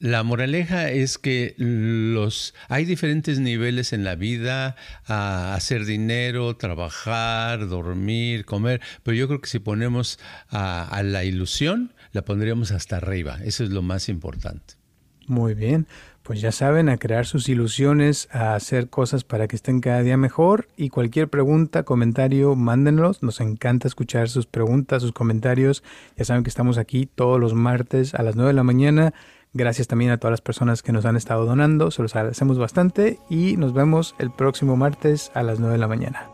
La 0.00 0.24
moraleja 0.24 0.90
es 0.90 1.16
que 1.16 1.54
los 1.58 2.54
hay 2.68 2.86
diferentes 2.86 3.38
niveles 3.38 3.92
en 3.92 4.02
la 4.02 4.16
vida, 4.16 4.74
a 5.06 5.54
hacer 5.54 5.84
dinero, 5.84 6.56
trabajar, 6.56 7.68
dormir, 7.68 8.44
comer, 8.44 8.80
pero 9.04 9.16
yo 9.16 9.28
creo 9.28 9.40
que 9.40 9.48
si 9.48 9.60
ponemos 9.60 10.18
a 10.48 11.02
la 11.04 11.22
ilusión, 11.22 11.94
la 12.10 12.24
pondríamos 12.24 12.72
hasta 12.72 12.96
arriba. 12.96 13.38
Eso 13.44 13.62
es 13.62 13.70
lo 13.70 13.80
más 13.80 14.08
importante. 14.08 14.81
Muy 15.26 15.54
bien 15.54 15.86
pues 16.22 16.40
ya 16.40 16.52
saben, 16.52 16.88
a 16.88 16.98
crear 16.98 17.26
sus 17.26 17.48
ilusiones, 17.48 18.28
a 18.32 18.54
hacer 18.54 18.88
cosas 18.88 19.24
para 19.24 19.48
que 19.48 19.56
estén 19.56 19.80
cada 19.80 20.02
día 20.02 20.16
mejor 20.16 20.68
y 20.76 20.88
cualquier 20.88 21.28
pregunta, 21.28 21.82
comentario, 21.82 22.54
mándenlos. 22.54 23.22
Nos 23.22 23.40
encanta 23.40 23.88
escuchar 23.88 24.28
sus 24.28 24.46
preguntas, 24.46 25.02
sus 25.02 25.12
comentarios. 25.12 25.82
Ya 26.16 26.24
saben 26.24 26.44
que 26.44 26.50
estamos 26.50 26.78
aquí 26.78 27.06
todos 27.06 27.40
los 27.40 27.54
martes 27.54 28.14
a 28.14 28.22
las 28.22 28.36
9 28.36 28.50
de 28.50 28.54
la 28.54 28.62
mañana. 28.62 29.14
Gracias 29.52 29.88
también 29.88 30.12
a 30.12 30.18
todas 30.18 30.32
las 30.32 30.40
personas 30.40 30.82
que 30.82 30.92
nos 30.92 31.04
han 31.04 31.16
estado 31.16 31.44
donando, 31.44 31.90
se 31.90 32.00
los 32.00 32.16
agradecemos 32.16 32.58
bastante 32.58 33.18
y 33.28 33.56
nos 33.58 33.74
vemos 33.74 34.14
el 34.18 34.30
próximo 34.30 34.76
martes 34.76 35.30
a 35.34 35.42
las 35.42 35.58
9 35.58 35.74
de 35.74 35.78
la 35.78 35.88
mañana. 35.88 36.28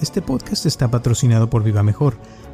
Este 0.00 0.22
podcast 0.22 0.64
está 0.64 0.90
patrocinado 0.90 1.50
por 1.50 1.62
Viva 1.62 1.82
Mejor 1.82 2.16